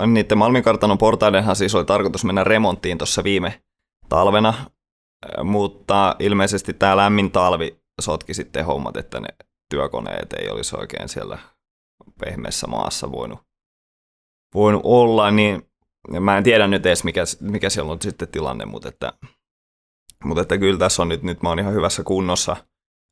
niiden 0.06 0.38
Malminkartanon 0.38 0.98
portaidenhan 0.98 1.56
siis 1.56 1.74
oli 1.74 1.84
tarkoitus 1.84 2.24
mennä 2.24 2.44
remonttiin 2.44 2.98
tuossa 2.98 3.24
viime 3.24 3.62
talvena, 4.08 4.54
mutta 5.44 6.16
ilmeisesti 6.18 6.72
tämä 6.72 6.96
lämmin 6.96 7.30
talvi 7.30 7.78
sotki 8.00 8.34
sitten 8.34 8.66
hommat, 8.66 8.96
että 8.96 9.20
ne 9.20 9.28
työkoneet 9.70 10.32
ei 10.32 10.48
olisi 10.48 10.76
oikein 10.76 11.08
siellä 11.08 11.38
pehmeässä 12.20 12.66
maassa 12.66 13.12
voinut, 13.12 13.38
voinut 14.54 14.82
olla, 14.84 15.30
niin 15.30 15.70
mä 16.20 16.38
en 16.38 16.44
tiedä 16.44 16.66
nyt 16.66 16.86
edes 16.86 17.04
mikä, 17.04 17.24
mikä 17.40 17.70
siellä 17.70 17.92
on 17.92 18.02
sitten 18.02 18.28
tilanne, 18.28 18.64
mutta 18.64 18.88
että, 18.88 19.12
mutta 20.24 20.42
että 20.42 20.58
kyllä 20.58 20.78
tässä 20.78 21.02
on 21.02 21.08
nyt, 21.08 21.22
nyt 21.22 21.42
mä 21.42 21.48
oon 21.48 21.58
ihan 21.58 21.74
hyvässä 21.74 22.02
kunnossa, 22.02 22.56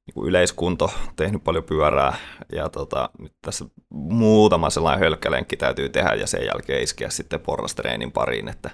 niin 0.07 0.15
kuin 0.15 0.29
yleiskunto, 0.29 0.91
tehnyt 1.17 1.45
paljon 1.45 1.65
pyörää 1.65 2.17
ja 2.53 2.69
tota, 2.69 3.11
nyt 3.19 3.33
tässä 3.43 3.65
muutama 3.91 4.71
sellainen 4.71 5.01
hölkkälenkki 5.01 5.57
täytyy 5.57 5.89
tehdä 5.89 6.15
ja 6.15 6.27
sen 6.27 6.47
jälkeen 6.47 6.83
iskeä 6.83 7.11
sitten 7.11 7.41
porrastreenin 7.41 8.13
pariin, 8.13 8.49
että 8.49 8.71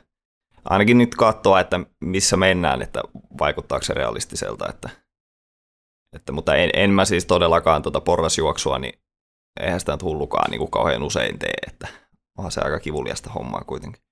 ainakin 0.64 0.99
nyt 0.99 1.14
katsoa, 1.14 1.61
että 1.61 1.81
missä 2.01 2.37
mennään, 2.37 2.83
että 2.83 3.01
vaikuttaako 3.38 3.85
se 3.85 3.95
realistiselta, 3.95 4.69
että, 4.69 4.91
että 6.17 6.33
mutta 6.33 6.57
en, 6.57 6.71
en 6.75 6.91
mä 6.91 7.05
siis 7.05 7.27
todellakaan 7.27 7.83
tuota 7.83 8.01
porrasjuoksua, 8.01 8.79
niin 8.79 9.01
eihän 9.61 9.81
sitä 9.81 9.93
nyt 9.93 10.03
hullukaan 10.03 10.51
niin 10.51 10.59
kuin 10.59 10.71
kauhean 10.71 11.03
usein 11.03 11.38
tee, 11.38 11.55
että 11.67 11.88
onhan 12.38 12.53
se 12.53 12.61
aika 12.61 12.81
kivuliasta 12.81 13.31
hommaa 13.31 13.64
kuitenkin. 13.67 14.08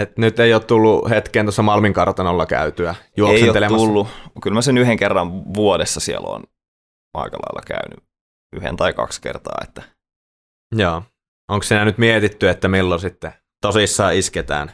Et 0.00 0.18
nyt 0.18 0.40
ei 0.40 0.54
ole 0.54 0.62
tullut 0.64 1.10
hetkeen 1.10 1.46
tuossa 1.46 1.62
Malmin 1.62 1.92
kartanolla 1.92 2.46
käytyä 2.46 2.90
Ei 2.90 2.96
ole 3.22 3.30
juoksentelemassa. 3.30 3.86
tullut. 3.86 4.08
Kyllä 4.42 4.54
mä 4.54 4.62
sen 4.62 4.78
yhden 4.78 4.96
kerran 4.96 5.54
vuodessa 5.54 6.00
siellä 6.00 6.28
on 6.28 6.44
aika 7.14 7.36
lailla 7.36 7.62
käynyt. 7.66 8.04
Yhden 8.56 8.76
tai 8.76 8.92
kaksi 8.92 9.20
kertaa. 9.22 9.58
Että. 9.62 9.82
Joo. 10.76 11.02
Onko 11.50 11.62
siinä 11.62 11.84
nyt 11.84 11.98
mietitty, 11.98 12.48
että 12.48 12.68
milloin 12.68 13.00
sitten 13.00 13.32
tosissaan 13.62 14.14
isketään? 14.14 14.72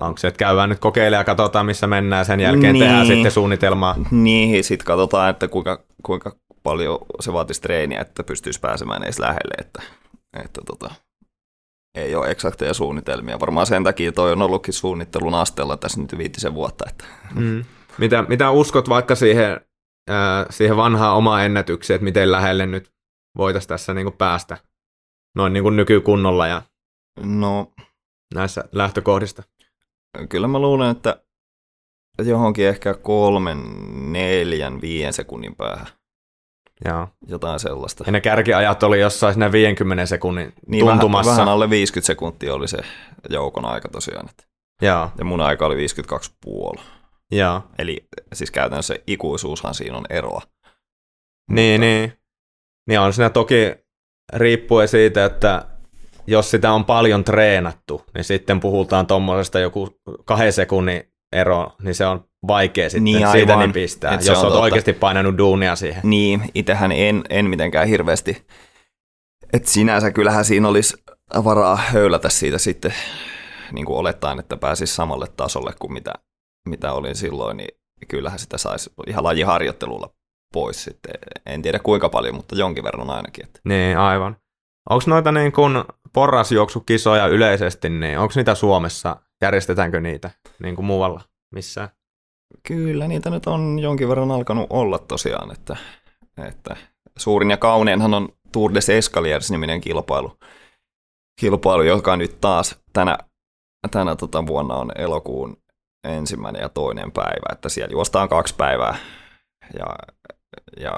Onko 0.00 0.18
se, 0.18 0.28
että 0.28 0.38
käydään 0.38 0.68
nyt 0.68 0.78
kokeilemaan 0.78 1.20
ja 1.20 1.24
katsotaan, 1.24 1.66
missä 1.66 1.86
mennään, 1.86 2.24
sen 2.24 2.40
jälkeen 2.40 2.72
Niin. 2.72 2.84
tehdään 2.84 3.06
sitten 3.06 3.32
suunnitelmaa. 3.32 3.94
Niin, 4.10 4.64
sitten 4.64 4.86
katsotaan, 4.86 5.30
että 5.30 5.48
kuinka, 5.48 5.84
kuinka 6.02 6.36
paljon 6.62 6.98
se 7.20 7.32
vaatisi 7.32 7.60
treeniä, 7.60 8.00
että 8.00 8.24
pystyisi 8.24 8.60
pääsemään 8.60 9.02
edes 9.02 9.18
lähelle. 9.18 9.54
Että, 9.58 9.82
että 10.44 10.60
tota, 10.66 10.94
ei 11.94 12.14
ole 12.14 12.30
eksakteja 12.30 12.74
suunnitelmia. 12.74 13.40
Varmaan 13.40 13.66
sen 13.66 13.84
takia 13.84 14.12
toi 14.12 14.32
on 14.32 14.42
ollutkin 14.42 14.74
suunnittelun 14.74 15.34
asteella 15.34 15.76
tässä 15.76 16.00
nyt 16.00 16.18
viitisen 16.18 16.54
vuotta. 16.54 16.84
Että. 16.90 17.04
Mm. 17.34 17.64
Mitä, 17.98 18.24
mitä 18.28 18.50
uskot 18.50 18.88
vaikka 18.88 19.14
siihen, 19.14 19.60
ää, 20.10 20.46
siihen 20.50 20.76
vanhaan 20.76 21.16
omaan 21.16 21.44
ennätykseen, 21.44 21.94
että 21.94 22.04
miten 22.04 22.32
lähelle 22.32 22.66
nyt 22.66 22.92
voitaisiin 23.38 23.68
tässä 23.68 23.94
niin 23.94 24.04
kuin 24.04 24.16
päästä 24.16 24.58
noin 25.36 25.52
niin 25.52 25.62
kuin 25.62 25.76
nykykunnolla 25.76 26.46
ja 26.46 26.62
No, 27.20 27.72
näissä 28.34 28.64
lähtökohdista? 28.72 29.42
kyllä 30.28 30.48
mä 30.48 30.58
luulen, 30.58 30.90
että 30.90 31.22
johonkin 32.18 32.68
ehkä 32.68 32.94
kolmen, 32.94 33.58
neljän, 34.12 34.80
viiden 34.80 35.12
sekunnin 35.12 35.56
päähän. 35.56 35.86
Joo. 36.84 37.08
Jotain 37.26 37.60
sellaista. 37.60 38.04
Ja 38.06 38.12
ne 38.12 38.20
kärkiajat 38.20 38.82
oli 38.82 39.00
jossain 39.00 39.34
siinä 39.34 39.52
50 39.52 40.06
sekunnin 40.06 40.52
Niin 40.66 40.86
tuntumassa. 40.86 41.30
Vähän, 41.30 41.40
vähän 41.40 41.52
alle 41.52 41.70
50 41.70 42.06
sekuntia 42.06 42.54
oli 42.54 42.68
se 42.68 42.78
joukon 43.30 43.64
aika 43.64 43.88
tosiaan. 43.88 44.28
Että. 44.30 44.44
Joo, 44.82 45.10
Ja 45.18 45.24
mun 45.24 45.40
aika 45.40 45.66
oli 45.66 45.86
52,5. 46.76 46.82
joo. 47.30 47.62
Eli 47.78 48.08
siis 48.32 48.50
käytännössä 48.50 48.94
ikuisuushan 49.06 49.74
siinä 49.74 49.96
on 49.96 50.06
eroa. 50.10 50.42
Niin, 51.50 51.80
niin. 51.80 52.12
Niin 52.88 53.00
on 53.00 53.12
siinä 53.12 53.30
toki 53.30 53.74
riippuen 54.32 54.88
siitä, 54.88 55.24
että 55.24 55.66
jos 56.26 56.50
sitä 56.50 56.72
on 56.72 56.84
paljon 56.84 57.24
treenattu, 57.24 58.04
niin 58.14 58.24
sitten 58.24 58.60
puhutaan 58.60 59.06
tuommoisesta 59.06 59.60
joku 59.60 60.00
kahden 60.24 60.52
sekunnin 60.52 61.12
ero, 61.32 61.72
niin 61.82 61.94
se 61.94 62.06
on 62.06 62.24
vaikea 62.48 62.90
sitten 62.90 63.04
Niin, 63.04 63.16
niin, 63.16 63.28
siitä 63.28 63.52
aivan. 63.52 63.68
nipistää, 63.68 64.14
jos 64.14 64.28
on 64.28 64.36
olet 64.36 64.42
totta. 64.42 64.60
oikeasti 64.60 64.92
painanut 64.92 65.38
duunia 65.38 65.76
siihen. 65.76 66.00
Niin, 66.04 66.42
itähän 66.54 66.92
en, 66.92 67.24
en 67.30 67.50
mitenkään 67.50 67.88
hirveästi. 67.88 68.46
Et 69.52 69.66
sinänsä 69.66 70.10
kyllähän 70.10 70.44
siinä 70.44 70.68
olisi 70.68 70.96
varaa 71.44 71.76
höylätä 71.76 72.28
siitä 72.28 72.58
sitten, 72.58 72.94
niin 73.72 73.86
kuin 73.86 73.98
olettaen, 73.98 74.38
että 74.38 74.56
pääsisi 74.56 74.94
samalle 74.94 75.26
tasolle 75.36 75.72
kuin 75.78 75.92
mitä, 75.92 76.12
mitä 76.68 76.92
olin 76.92 77.14
silloin, 77.14 77.56
niin 77.56 77.78
kyllähän 78.08 78.38
sitä 78.38 78.58
saisi 78.58 78.90
ihan 79.06 79.24
lajiharjoittelulla 79.24 80.10
pois 80.52 80.84
sitten. 80.84 81.14
En 81.46 81.62
tiedä 81.62 81.78
kuinka 81.78 82.08
paljon, 82.08 82.34
mutta 82.34 82.56
jonkin 82.56 82.84
verran 82.84 83.10
ainakin. 83.10 83.44
Että. 83.44 83.60
Niin, 83.64 83.98
aivan. 83.98 84.36
Onko 84.90 85.04
noita 85.06 85.32
niin 85.32 85.52
kuin 85.52 85.84
porrasjuoksukisoja 86.12 87.26
yleisesti, 87.26 87.88
niin 87.88 88.18
onko 88.18 88.32
niitä 88.36 88.54
Suomessa, 88.54 89.16
järjestetäänkö 89.42 90.00
niitä 90.00 90.30
niin 90.62 90.76
kuin 90.76 90.86
muualla 90.86 91.20
missään? 91.54 91.88
Kyllä 92.62 93.08
niitä 93.08 93.30
nyt 93.30 93.46
on 93.46 93.78
jonkin 93.78 94.08
verran 94.08 94.30
alkanut 94.30 94.66
olla 94.70 94.98
tosiaan, 94.98 95.52
että, 95.52 95.76
että 96.48 96.76
suurin 97.18 97.50
ja 97.50 97.56
kauneinhan 97.56 98.14
on 98.14 98.28
Tour 98.52 98.74
des 98.74 98.88
Escaliers-niminen 98.88 99.80
kilpailu, 99.80 100.38
kilpailu, 101.40 101.82
joka 101.82 102.16
nyt 102.16 102.40
taas 102.40 102.82
tänä, 102.92 103.18
tänä 103.90 104.16
tota 104.16 104.46
vuonna 104.46 104.74
on 104.74 104.92
elokuun 104.96 105.56
ensimmäinen 106.04 106.62
ja 106.62 106.68
toinen 106.68 107.12
päivä, 107.12 107.52
että 107.52 107.68
siellä 107.68 107.92
juostaan 107.92 108.28
kaksi 108.28 108.54
päivää 108.54 108.96
ja, 109.78 109.86
ja 110.80 110.92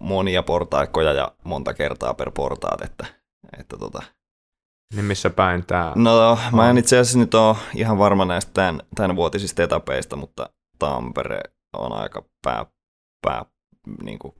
monia 0.00 0.42
portaikkoja 0.42 1.12
ja 1.12 1.32
monta 1.44 1.74
kertaa 1.74 2.14
per 2.14 2.30
portaat, 2.30 2.82
että, 2.82 3.06
että 3.58 3.76
tota, 3.76 4.02
Niin 4.92 5.04
missä 5.04 5.30
päin 5.30 5.66
tämä? 5.66 5.92
No, 5.94 6.38
mä 6.52 6.70
en 6.70 6.78
itse 6.78 6.98
asiassa 6.98 7.18
nyt 7.18 7.34
ole 7.34 7.56
ihan 7.74 7.98
varma 7.98 8.24
näistä 8.24 8.50
tämän, 8.54 8.80
tämän 8.94 9.16
vuotisista 9.16 9.62
etapeista, 9.62 10.16
mutta 10.16 10.50
Tampere 10.78 11.40
on 11.76 11.92
aika 11.92 12.24
pää, 12.44 12.66
pää 13.26 13.44
niin 14.02 14.18
kuin 14.18 14.34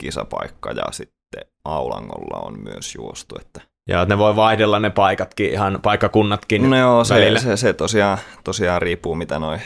kisapaikka 0.00 0.70
ja 0.70 0.82
sitten 0.90 1.42
Aulangolla 1.64 2.40
on 2.46 2.62
myös 2.62 2.94
juostu. 2.94 3.36
Että. 3.40 3.60
Ja 3.88 4.04
ne 4.04 4.18
voi 4.18 4.36
vaihdella 4.36 4.78
ne 4.78 4.90
paikatkin, 4.90 5.50
ihan 5.50 5.78
paikkakunnatkin 5.82 6.70
No 6.70 6.76
joo, 6.78 7.04
se, 7.04 7.14
välillä. 7.14 7.38
se, 7.40 7.56
se 7.56 7.72
tosiaan, 7.72 8.18
tosiaan 8.44 8.82
riippuu, 8.82 9.14
mitä 9.14 9.38
noin 9.38 9.60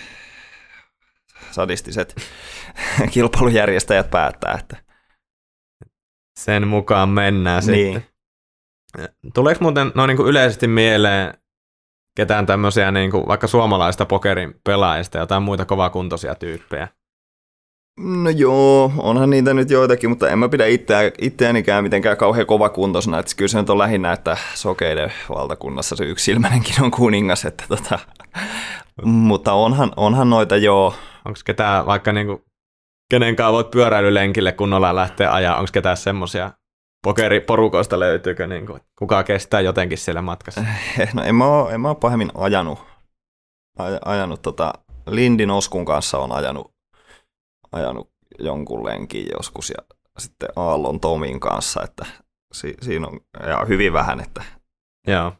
sadistiset 1.50 2.16
kilpailujärjestäjät 3.12 4.10
päättää. 4.10 4.58
Että. 4.60 4.76
Sen 6.40 6.68
mukaan 6.68 7.08
mennään 7.08 7.62
Niin. 7.66 7.94
sitten. 7.94 8.12
Tuleeko 9.35 9.59
muuten 9.64 9.92
noin 9.94 10.09
niin 10.09 10.16
kuin 10.16 10.28
yleisesti 10.28 10.68
mieleen 10.68 11.35
ketään 12.16 12.46
tämmöisiä 12.46 12.90
niin 12.90 13.11
kuin 13.11 13.28
vaikka 13.28 13.46
suomalaista 13.46 14.07
pokerin 14.07 14.55
pelaajista 14.64 15.18
ja 15.18 15.22
jotain 15.22 15.42
muita 15.42 15.64
kovakuntoisia 15.64 16.35
tyyppejä? 16.35 16.88
No 18.00 18.31
joo, 18.31 18.92
onhan 18.98 19.31
niitä 19.31 19.55
nyt 19.55 19.70
joitakin, 19.70 20.11
mutta 20.11 20.28
en 20.28 20.38
mä 20.38 20.48
pidä 20.48 20.66
itseä, 20.66 21.12
itseänikään 21.20 21.85
mitenkään 21.85 22.16
kauhean 22.16 22.46
kovakuntoisena. 22.46 23.18
Että 23.18 23.33
kyllä 23.37 23.48
se 23.48 23.59
nyt 23.59 23.70
on 23.70 23.78
lähinnä, 23.78 24.12
että 24.12 24.37
sokeiden 24.55 25.12
valtakunnassa 25.28 25.96
se 25.96 26.05
yksilmänenkin 26.05 26.83
on 26.83 26.90
kuningas. 26.90 27.44
Että 27.44 27.64
tota. 27.68 27.98
mutta 29.02 29.52
onhan, 29.52 29.92
onhan 29.96 30.31
noita 30.31 30.57
joo. 30.57 30.94
Onko 31.24 31.40
ketään 31.44 31.87
vaikka 31.87 32.12
niin 32.12 32.26
kuin, 32.26 32.44
kenenkaan 33.11 33.52
voit 33.52 33.70
pyöräilylenkille 33.70 34.52
kunnolla 34.52 34.94
lähteä 34.94 35.33
ajaa, 35.33 35.57
onko 35.57 35.70
ketään 35.72 35.96
semmoisia 35.96 36.50
pokeriporukoista 37.02 38.00
löytyykö, 38.00 38.46
niin 38.46 38.66
kuin, 38.66 38.80
kuka 38.98 39.22
kestää 39.22 39.60
jotenkin 39.60 39.98
siellä 39.98 40.22
matkassa? 40.22 40.64
No 41.14 41.22
en 41.22 41.34
mä 41.34 41.46
oo, 41.46 41.68
en 41.68 41.80
mä 41.80 41.88
oo 41.88 41.94
pahemmin 41.94 42.30
ajanut. 42.34 42.78
Aj, 43.78 43.98
ajanut 44.04 44.42
tota, 44.42 44.72
Lindin 45.06 45.50
Oskun 45.50 45.84
kanssa 45.84 46.18
on 46.18 46.32
ajanut, 46.32 46.74
ajanut 47.72 48.10
jonkun 48.38 48.84
lenkin 48.84 49.26
joskus 49.36 49.70
ja 49.70 49.96
sitten 50.18 50.48
Aallon 50.56 51.00
Tomin 51.00 51.40
kanssa, 51.40 51.82
että 51.82 52.06
si, 52.52 52.74
siinä 52.82 53.06
on 53.06 53.20
ja 53.46 53.64
hyvin 53.68 53.92
vähän, 53.92 54.20
että 54.20 54.42
Joo. 55.06 55.32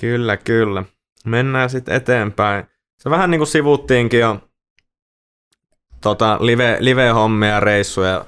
Kyllä, 0.00 0.36
kyllä. 0.36 0.84
Mennään 1.24 1.70
sitten 1.70 1.96
eteenpäin. 1.96 2.64
Se 2.98 3.10
vähän 3.10 3.30
niin 3.30 3.38
kuin 3.38 3.48
sivuttiinkin 3.48 4.20
jo 4.20 4.40
tota, 6.00 6.38
live, 6.40 6.76
live-hommia, 6.80 7.60
reissuja, 7.60 8.24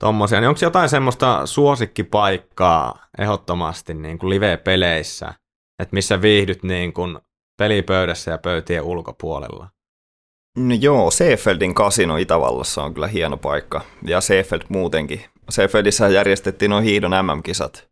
tommosia. 0.00 0.40
Niin 0.40 0.48
onko 0.48 0.60
jotain 0.62 0.88
semmoista 0.88 1.46
suosikkipaikkaa 1.46 3.06
ehdottomasti 3.18 3.94
niin 3.94 4.18
kuin 4.18 4.30
live-peleissä, 4.30 5.34
että 5.82 5.94
missä 5.94 6.22
viihdyt 6.22 6.62
niin 6.62 6.92
kuin 6.92 7.18
pelipöydässä 7.58 8.30
ja 8.30 8.38
pöytien 8.38 8.82
ulkopuolella? 8.82 9.70
No 10.58 10.74
joo, 10.80 11.10
Seefeldin 11.10 11.74
kasino 11.74 12.16
Itävallassa 12.16 12.82
on 12.82 12.94
kyllä 12.94 13.06
hieno 13.06 13.36
paikka. 13.36 13.80
Ja 14.02 14.20
Seefeld 14.20 14.62
muutenkin. 14.68 15.24
Seefeldissä 15.50 16.08
järjestettiin 16.08 16.70
noin 16.70 16.84
hiidon 16.84 17.10
MM-kisat. 17.10 17.90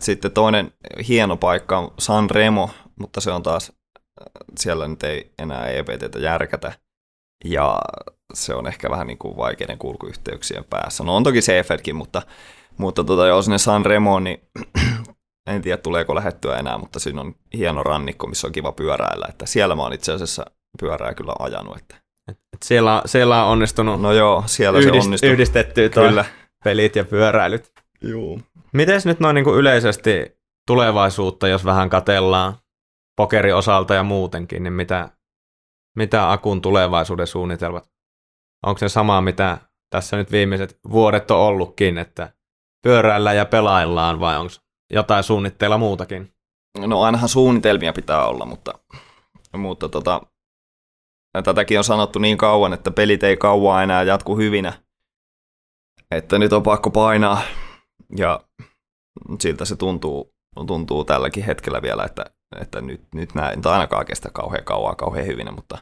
Sitten 0.00 0.32
toinen 0.32 0.72
hieno 1.08 1.36
paikka 1.36 1.78
on 1.78 1.94
San 1.98 2.30
Remo, 2.30 2.70
mutta 3.00 3.20
se 3.20 3.30
on 3.30 3.42
taas, 3.42 3.72
siellä 4.58 4.88
nyt 4.88 5.02
ei 5.02 5.32
enää 5.38 5.66
EPTtä 5.66 6.18
järkätä. 6.18 6.72
Ja 7.44 7.78
se 8.34 8.54
on 8.54 8.66
ehkä 8.66 8.90
vähän 8.90 9.06
niin 9.06 9.18
kuin 9.18 9.36
vaikeiden 9.36 9.78
kulkuyhteyksien 9.78 10.64
päässä. 10.64 11.04
No 11.04 11.16
on 11.16 11.24
toki 11.24 11.42
Seefeldkin, 11.42 11.96
mutta, 11.96 12.22
mutta 12.78 13.04
tota, 13.04 13.26
jos 13.26 13.44
sinne 13.44 13.58
San 13.58 13.86
Remo, 13.86 14.20
niin 14.20 14.40
en 15.50 15.62
tiedä 15.62 15.76
tuleeko 15.76 16.14
lähettyä 16.14 16.56
enää, 16.56 16.78
mutta 16.78 17.00
siinä 17.00 17.20
on 17.20 17.34
hieno 17.56 17.82
rannikko, 17.82 18.26
missä 18.26 18.46
on 18.46 18.52
kiva 18.52 18.72
pyöräillä. 18.72 19.26
Että 19.28 19.46
siellä 19.46 19.74
mä 19.74 19.82
oon 19.82 19.92
itse 19.92 20.12
asiassa 20.12 20.44
pyörää 20.80 21.14
kyllä 21.14 21.32
ajanut. 21.38 21.76
Että. 21.76 21.96
Et 22.28 22.62
siellä, 22.64 23.02
siellä 23.06 23.44
on 23.44 23.50
onnistunut 23.52 24.00
No 24.00 24.12
joo, 24.12 24.42
siellä 24.46 24.82
se 24.82 24.88
yhdist, 24.88 25.04
onnistuu. 25.04 25.30
yhdistettyä 25.30 25.88
toi 25.88 26.08
Kyllä. 26.08 26.24
pelit 26.64 26.96
ja 26.96 27.04
pyöräilyt. 27.04 27.72
Joo. 28.02 28.38
Miten 28.72 29.00
nyt 29.04 29.20
noin 29.20 29.34
niin 29.34 29.44
kuin 29.44 29.58
yleisesti 29.58 30.36
tulevaisuutta, 30.66 31.48
jos 31.48 31.64
vähän 31.64 31.90
katellaan 31.90 32.54
pokeri 33.16 33.52
osalta 33.52 33.94
ja 33.94 34.02
muutenkin, 34.02 34.62
niin 34.62 34.72
mitä, 34.72 35.08
mitä 35.96 36.32
Akun 36.32 36.60
tulevaisuuden 36.60 37.26
suunnitelmat? 37.26 37.88
Onko 38.66 38.78
se 38.78 38.88
sama, 38.88 39.20
mitä 39.20 39.58
tässä 39.90 40.16
nyt 40.16 40.32
viimeiset 40.32 40.78
vuodet 40.90 41.30
on 41.30 41.38
ollutkin, 41.38 41.98
että 41.98 42.32
pyöräillään 42.84 43.36
ja 43.36 43.44
pelaillaan 43.44 44.20
vai 44.20 44.38
onko 44.38 44.52
jotain 44.92 45.24
suunnitteilla 45.24 45.78
muutakin? 45.78 46.32
No 46.78 47.02
ainahan 47.02 47.28
suunnitelmia 47.28 47.92
pitää 47.92 48.26
olla, 48.26 48.46
mutta, 48.46 48.72
mutta 49.56 49.88
tota, 49.88 50.20
tätäkin 51.44 51.78
on 51.78 51.84
sanottu 51.84 52.18
niin 52.18 52.38
kauan, 52.38 52.72
että 52.72 52.90
pelit 52.90 53.22
ei 53.22 53.36
kauan 53.36 53.82
enää 53.82 54.02
jatku 54.02 54.36
hyvinä. 54.36 54.72
Että 56.10 56.38
nyt 56.38 56.52
on 56.52 56.62
pakko 56.62 56.90
painaa 56.90 57.40
ja 58.16 58.40
siltä 59.40 59.64
se 59.64 59.76
tuntuu, 59.76 60.34
tuntuu 60.66 61.04
tälläkin 61.04 61.44
hetkellä 61.44 61.82
vielä, 61.82 62.04
että, 62.04 62.24
että 62.60 62.80
nyt, 62.80 63.00
nyt 63.14 63.30
ei 63.50 63.56
nyt 63.56 63.66
ainakaan 63.66 64.06
kestä 64.06 64.30
kauhean 64.30 64.64
kauan 64.64 64.96
kauhean 64.96 65.26
hyvinä, 65.26 65.50
mutta 65.50 65.78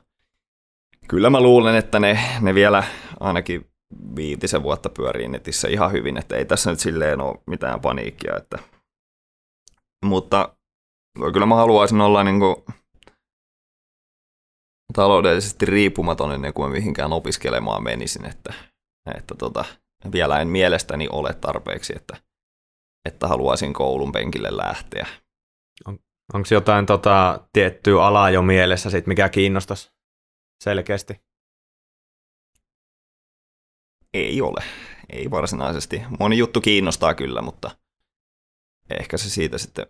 kyllä 1.08 1.30
mä 1.30 1.40
luulen, 1.40 1.74
että 1.74 1.98
ne, 1.98 2.18
ne 2.40 2.54
vielä 2.54 2.84
ainakin 3.20 3.71
viitisen 4.16 4.62
vuotta 4.62 4.88
pyörii 4.88 5.28
netissä 5.28 5.68
ihan 5.68 5.92
hyvin, 5.92 6.16
että 6.18 6.36
ei 6.36 6.44
tässä 6.44 6.70
nyt 6.70 6.80
silleen 6.80 7.20
ole 7.20 7.38
mitään 7.46 7.80
paniikkia, 7.80 8.36
että 8.36 8.58
mutta 10.04 10.56
kyllä 11.32 11.46
mä 11.46 11.54
haluaisin 11.54 12.00
olla 12.00 12.24
niin 12.24 12.40
kuin 12.40 12.56
taloudellisesti 14.92 15.66
riippumaton 15.66 16.32
ennen 16.32 16.52
kuin 16.52 16.72
mihinkään 16.72 17.12
opiskelemaan 17.12 17.82
menisin, 17.82 18.24
että, 18.24 18.54
että 19.18 19.34
tota, 19.34 19.64
vielä 20.12 20.40
en 20.40 20.48
mielestäni 20.48 21.08
ole 21.12 21.34
tarpeeksi, 21.34 21.92
että, 21.96 22.16
että 23.08 23.28
haluaisin 23.28 23.72
koulun 23.72 24.12
penkille 24.12 24.56
lähteä. 24.56 25.06
Onko 26.34 26.48
jotain 26.50 26.86
tota, 26.86 27.48
tiettyä 27.52 28.04
alaa 28.04 28.30
jo 28.30 28.42
mielessä, 28.42 28.90
sit, 28.90 29.06
mikä 29.06 29.28
kiinnostaisi 29.28 29.92
selkeästi? 30.62 31.20
Ei 34.14 34.40
ole, 34.40 34.64
ei 35.10 35.30
varsinaisesti. 35.30 36.02
Moni 36.20 36.38
juttu 36.38 36.60
kiinnostaa 36.60 37.14
kyllä, 37.14 37.42
mutta 37.42 37.70
ehkä 38.98 39.16
se 39.16 39.30
siitä 39.30 39.58
sitten 39.58 39.86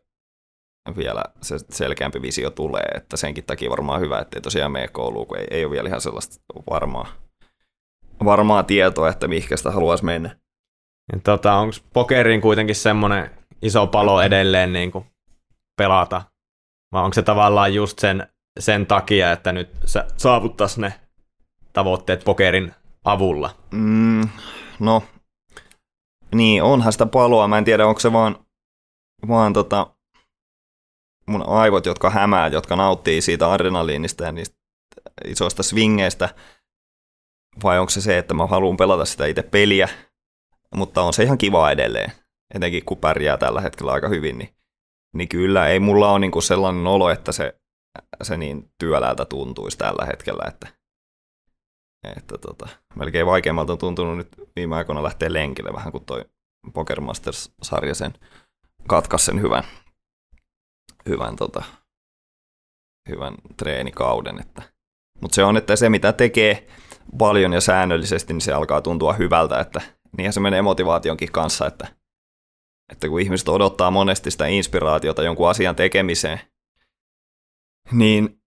vielä 0.96 1.24
se 1.42 1.56
selkeämpi 1.70 2.22
visio 2.22 2.50
tulee, 2.50 2.85
että 2.94 3.16
senkin 3.16 3.44
takia 3.44 3.70
varmaan 3.70 4.00
hyvä, 4.00 4.18
ettei 4.18 4.40
tosiaan 4.40 4.72
mene 4.72 4.88
kouluun, 4.88 5.26
kun 5.26 5.38
ei, 5.38 5.46
ei 5.50 5.64
ole 5.64 5.72
vielä 5.72 5.88
ihan 5.88 6.00
sellaista 6.00 6.44
varmaa, 6.70 7.06
varmaa 8.24 8.62
tietoa, 8.62 9.08
että 9.08 9.28
mihinkä 9.28 9.56
sitä 9.56 9.70
haluaisi 9.70 10.04
mennä. 10.04 10.37
Tota, 11.24 11.54
onko 11.54 11.76
pokeriin 11.92 12.40
kuitenkin 12.40 12.76
semmoinen 12.76 13.30
iso 13.62 13.87
palo 13.87 14.22
edelleen 14.22 14.72
niin 14.72 14.92
kuin 14.92 15.04
pelata? 15.76 16.22
Vai 16.92 17.02
onko 17.02 17.14
se 17.14 17.22
tavallaan 17.22 17.74
just 17.74 17.98
sen, 17.98 18.26
sen 18.61 18.87
takia, 18.87 19.32
että 19.32 19.52
nyt 19.52 19.70
sä 19.85 20.06
saavuttaisi 20.16 20.80
ne 20.80 20.94
tavoitteet 21.72 22.24
pokerin 22.24 22.74
avulla? 23.04 23.56
Mm, 23.70 24.28
no, 24.80 25.02
niin 26.34 26.62
onhan 26.62 26.92
sitä 26.92 27.06
paloa. 27.06 27.48
Mä 27.48 27.58
en 27.58 27.64
tiedä, 27.64 27.86
onko 27.86 28.00
se 28.00 28.12
vaan, 28.12 28.46
vaan 29.28 29.52
tota, 29.52 29.94
mun 31.26 31.48
aivot, 31.48 31.86
jotka 31.86 32.10
hämää, 32.10 32.48
jotka 32.48 32.76
nauttii 32.76 33.20
siitä 33.20 33.52
adrenaliinista 33.52 34.24
ja 34.24 34.32
niistä 34.32 34.56
isoista 35.24 35.62
swingeistä, 35.62 36.34
vai 37.62 37.78
onko 37.78 37.90
se 37.90 38.00
se, 38.00 38.18
että 38.18 38.34
mä 38.34 38.46
haluan 38.46 38.76
pelata 38.76 39.05
sitä 39.05 39.26
itse 39.26 39.42
peliä, 39.42 39.88
mutta 40.74 41.03
on 41.03 41.12
se 41.12 41.22
ihan 41.22 41.38
kiva 41.38 41.70
edelleen, 41.70 42.12
etenkin 42.55 42.84
kun 42.84 42.98
pärjää 42.98 43.36
tällä 43.38 43.61
hetkellä 43.61 43.92
aika 43.92 44.09
hyvin, 44.09 44.38
niin, 44.38 44.55
niin 45.14 45.28
kyllä 45.28 45.68
ei 45.68 45.80
mulla 45.80 46.11
ole 46.11 46.18
niinku 46.18 46.40
sellainen 46.40 46.86
olo, 46.86 47.11
että 47.11 47.32
se, 47.32 47.55
se 48.22 48.36
niin 48.36 48.70
työläältä 48.78 49.24
tuntuisi 49.24 49.78
tällä 49.78 50.07
hetkellä, 50.07 50.44
että, 50.48 50.82
että 52.05 52.38
tota, 52.38 52.68
melkein 52.94 53.26
vaikeammalta 53.26 53.72
on 53.72 53.78
tuntunut 53.78 54.16
nyt 54.16 54.28
viime 54.57 54.76
aikoina 54.76 55.03
lähteä 55.03 55.32
lenkille 55.32 55.72
vähän 55.72 55.92
kuin 55.92 56.05
toi 56.05 56.24
Poker 56.72 57.00
Masters-sarja 57.00 57.94
sen 57.94 58.12
katkaisi 58.88 59.24
sen 59.24 59.40
hyvän, 59.40 59.64
hyvän, 61.09 61.36
tota, 61.36 61.62
hyvän 63.09 63.34
treenikauden. 63.57 64.40
Että. 64.40 64.62
Mutta 65.20 65.34
se 65.34 65.44
on, 65.44 65.57
että 65.57 65.76
se 65.76 65.88
mitä 65.88 66.12
tekee 66.12 66.66
paljon 67.18 67.53
ja 67.53 67.61
säännöllisesti, 67.61 68.32
niin 68.32 68.40
se 68.40 68.53
alkaa 68.53 68.82
tuntua 68.82 69.12
hyvältä, 69.12 69.61
että 69.61 69.80
niinhän 70.16 70.32
se 70.32 70.40
menee 70.40 70.62
motivaationkin 70.62 71.32
kanssa, 71.32 71.66
että, 71.66 71.86
että 72.92 73.09
kun 73.09 73.20
ihmiset 73.20 73.48
odottaa 73.48 73.90
monesti 73.90 74.30
sitä 74.30 74.46
inspiraatiota 74.46 75.22
jonkun 75.22 75.50
asian 75.50 75.76
tekemiseen, 75.76 76.40
niin 77.92 78.41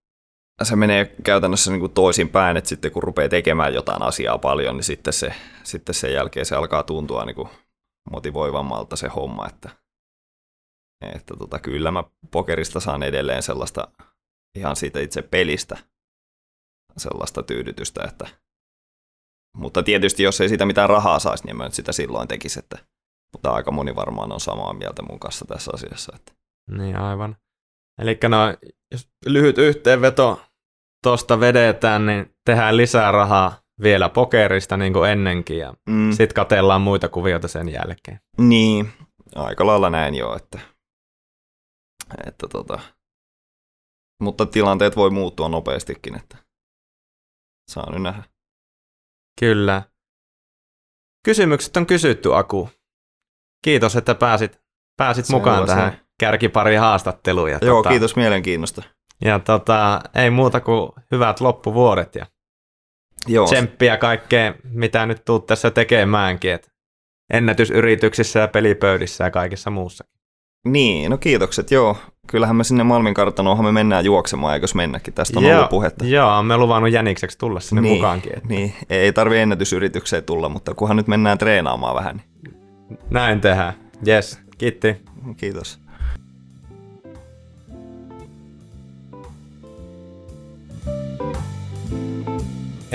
se 0.64 0.76
menee 0.76 1.16
käytännössä 1.24 1.72
niin 1.72 1.80
kuin 1.80 1.94
toisinpäin, 1.94 2.58
että 2.58 2.70
sitten 2.70 2.92
kun 2.92 3.04
rupeaa 3.04 3.30
tekemään 3.30 3.74
jotain 3.74 4.02
asiaa 4.02 4.38
paljon, 4.38 4.76
niin 4.76 4.84
sitten, 4.84 5.14
se, 5.14 5.36
sitten 5.64 5.96
sen 5.96 6.14
jälkeen 6.14 6.46
se 6.46 6.56
alkaa 6.56 6.84
tuntua 6.84 7.26
niin 7.26 7.36
kuin 7.36 7.50
motivoivammalta 8.12 8.96
se 8.96 9.08
homma, 9.08 9.48
että, 9.48 9.70
että 11.16 11.34
tota, 11.38 11.60
kyllä 11.60 11.92
mä 11.92 12.04
pokerista 12.32 12.80
saan 12.80 13.04
edelleen 13.04 13.44
sellaista 13.44 13.88
ihan 14.58 14.76
siitä 14.76 15.00
itse 15.00 15.22
pelistä 15.22 15.78
sellaista 16.98 17.44
tyydytystä, 17.44 18.04
että 18.04 18.28
mutta 19.58 19.84
tietysti 19.84 20.24
jos 20.24 20.42
ei 20.42 20.50
siitä 20.50 20.66
mitään 20.66 20.90
rahaa 20.90 21.20
saisi, 21.20 21.46
niin 21.46 21.58
mä 21.58 21.64
nyt 21.64 21.74
sitä 21.74 21.92
silloin 21.92 22.28
tekisi, 22.28 22.60
että 22.60 22.78
mutta 23.34 23.52
aika 23.52 23.72
moni 23.72 23.96
varmaan 23.96 24.32
on 24.32 24.40
samaa 24.40 24.74
mieltä 24.74 25.02
mun 25.02 25.20
kanssa 25.20 25.46
tässä 25.46 25.72
asiassa. 25.74 26.14
Että. 26.16 26.34
Niin 26.72 26.98
aivan. 26.98 27.38
Eli 28.02 28.18
no, 28.30 28.38
jos 28.96 29.10
lyhyt 29.26 29.58
yhteenveto 29.58 30.42
tuosta 31.04 31.40
vedetään, 31.40 32.06
niin 32.06 32.36
tehdään 32.46 32.78
lisää 32.78 33.12
rahaa 33.12 33.60
vielä 33.82 34.10
pokerista 34.10 34.78
niin 34.78 34.94
kuin 34.94 35.10
ennenkin 35.10 35.58
ja 35.58 35.74
mm. 35.90 36.12
sitten 36.12 36.36
katellaan 36.36 36.82
muita 36.82 37.10
kuvioita 37.10 37.48
sen 37.48 37.70
jälkeen. 37.70 38.20
Niin, 38.38 38.94
aika 39.36 39.66
lailla 39.66 39.90
näin 39.90 40.16
jo, 40.16 40.36
että, 40.36 40.60
että 42.28 42.48
tota, 42.48 42.80
mutta 44.24 44.46
tilanteet 44.46 44.96
voi 44.96 45.10
muuttua 45.10 45.50
nopeastikin, 45.50 46.16
että 46.16 46.38
saa 47.72 47.92
nyt 47.92 48.02
nähdä. 48.02 48.24
Kyllä. 49.40 49.84
Kysymykset 51.26 51.78
on 51.78 51.86
kysytty, 51.86 52.36
Aku. 52.36 52.70
Kiitos, 53.66 53.96
että 53.96 54.16
pääsit, 54.16 54.62
pääsit 54.98 55.30
mukaan 55.30 55.66
tähän 55.66 55.92
se. 55.92 56.05
Kärkipari 56.20 56.76
haastatteluun. 56.76 57.52
Ja 57.52 57.60
Joo, 57.62 57.78
tota, 57.78 57.90
kiitos 57.90 58.16
mielenkiinnosta. 58.16 58.84
Ja 59.26 59.40
tota, 59.40 60.02
ei 60.16 60.30
muuta 60.30 60.60
kuin 60.60 60.92
hyvät 61.12 61.42
loppuvuodet 61.42 62.16
ja 62.16 62.26
Joo. 63.28 63.46
tsemppiä 63.46 63.98
kaikkea, 63.98 64.54
mitä 64.64 65.06
nyt 65.06 65.26
tuut 65.26 65.46
tässä 65.46 65.72
tekemäänkin. 65.72 66.54
Et 66.54 66.72
ennätysyrityksissä 67.34 68.40
ja 68.40 68.48
pelipöydissä 68.48 69.24
ja 69.24 69.32
kaikessa 69.32 69.70
muussa. 69.70 70.06
Niin, 70.66 71.12
no 71.12 71.18
kiitokset, 71.18 71.72
joo. 71.72 71.98
Kyllähän 72.28 72.56
me 72.56 72.64
sinne 72.64 72.84
Malmin 72.84 73.14
kartanoonhan 73.14 73.66
me 73.66 73.72
mennään 73.72 74.06
juoksemaan, 74.06 74.54
eikös 74.54 74.76
mennäkin? 74.76 75.14
Tästä 75.14 75.40
on 75.40 75.46
joo, 75.46 75.58
ollut 75.58 75.70
puhetta. 75.70 76.06
Joo, 76.06 76.44
me 76.44 76.58
luvannut 76.58 76.92
Jänikseksi 76.92 77.38
tulla 77.38 77.60
sinne 77.60 77.82
niin, 77.82 77.94
mukaankin. 77.94 78.38
Että. 78.38 78.50
Niin, 78.50 78.74
ei 78.90 79.14
tarvi 79.14 79.38
ennätysyritykseen 79.38 80.24
tulla, 80.24 80.50
mutta 80.50 80.74
kunhan 80.74 80.98
nyt 80.98 81.08
mennään 81.08 81.38
treenaamaan 81.38 81.96
vähän. 81.96 82.16
Niin. 82.16 82.56
Näin 83.10 83.42
tehdään. 83.42 83.74
Yes, 84.08 84.40
kiitti. 84.58 84.96
Kiitos. 85.38 85.85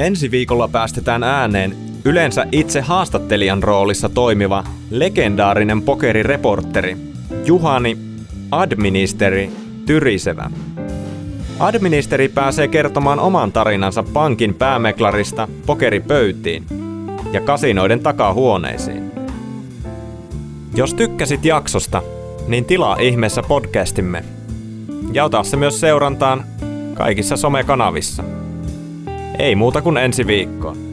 Ensi 0.00 0.30
viikolla 0.30 0.68
päästetään 0.68 1.22
ääneen 1.22 1.76
yleensä 2.04 2.46
itse 2.52 2.80
haastattelijan 2.80 3.62
roolissa 3.62 4.08
toimiva 4.08 4.64
legendaarinen 4.90 5.82
pokerireporteri 5.82 6.96
Juhani 7.44 7.98
Administeri 8.50 9.50
Tyrisevä. 9.86 10.50
Administeri 11.58 12.28
pääsee 12.28 12.68
kertomaan 12.68 13.20
oman 13.20 13.52
tarinansa 13.52 14.02
pankin 14.02 14.54
päämeklarista 14.54 15.48
pokeripöytiin 15.66 16.66
ja 17.32 17.40
kasinoiden 17.40 18.00
takahuoneisiin. 18.00 19.10
Jos 20.74 20.94
tykkäsit 20.94 21.44
jaksosta, 21.44 22.02
niin 22.48 22.64
tilaa 22.64 22.96
ihmeessä 22.96 23.42
podcastimme. 23.42 24.24
Ja 25.12 25.24
ota 25.24 25.42
se 25.42 25.56
myös 25.56 25.80
seurantaan 25.80 26.44
kaikissa 26.94 27.36
somekanavissa. 27.36 28.39
Ei 29.40 29.54
muuta 29.54 29.82
kuin 29.82 29.96
ensi 29.96 30.26
viikkoon. 30.26 30.89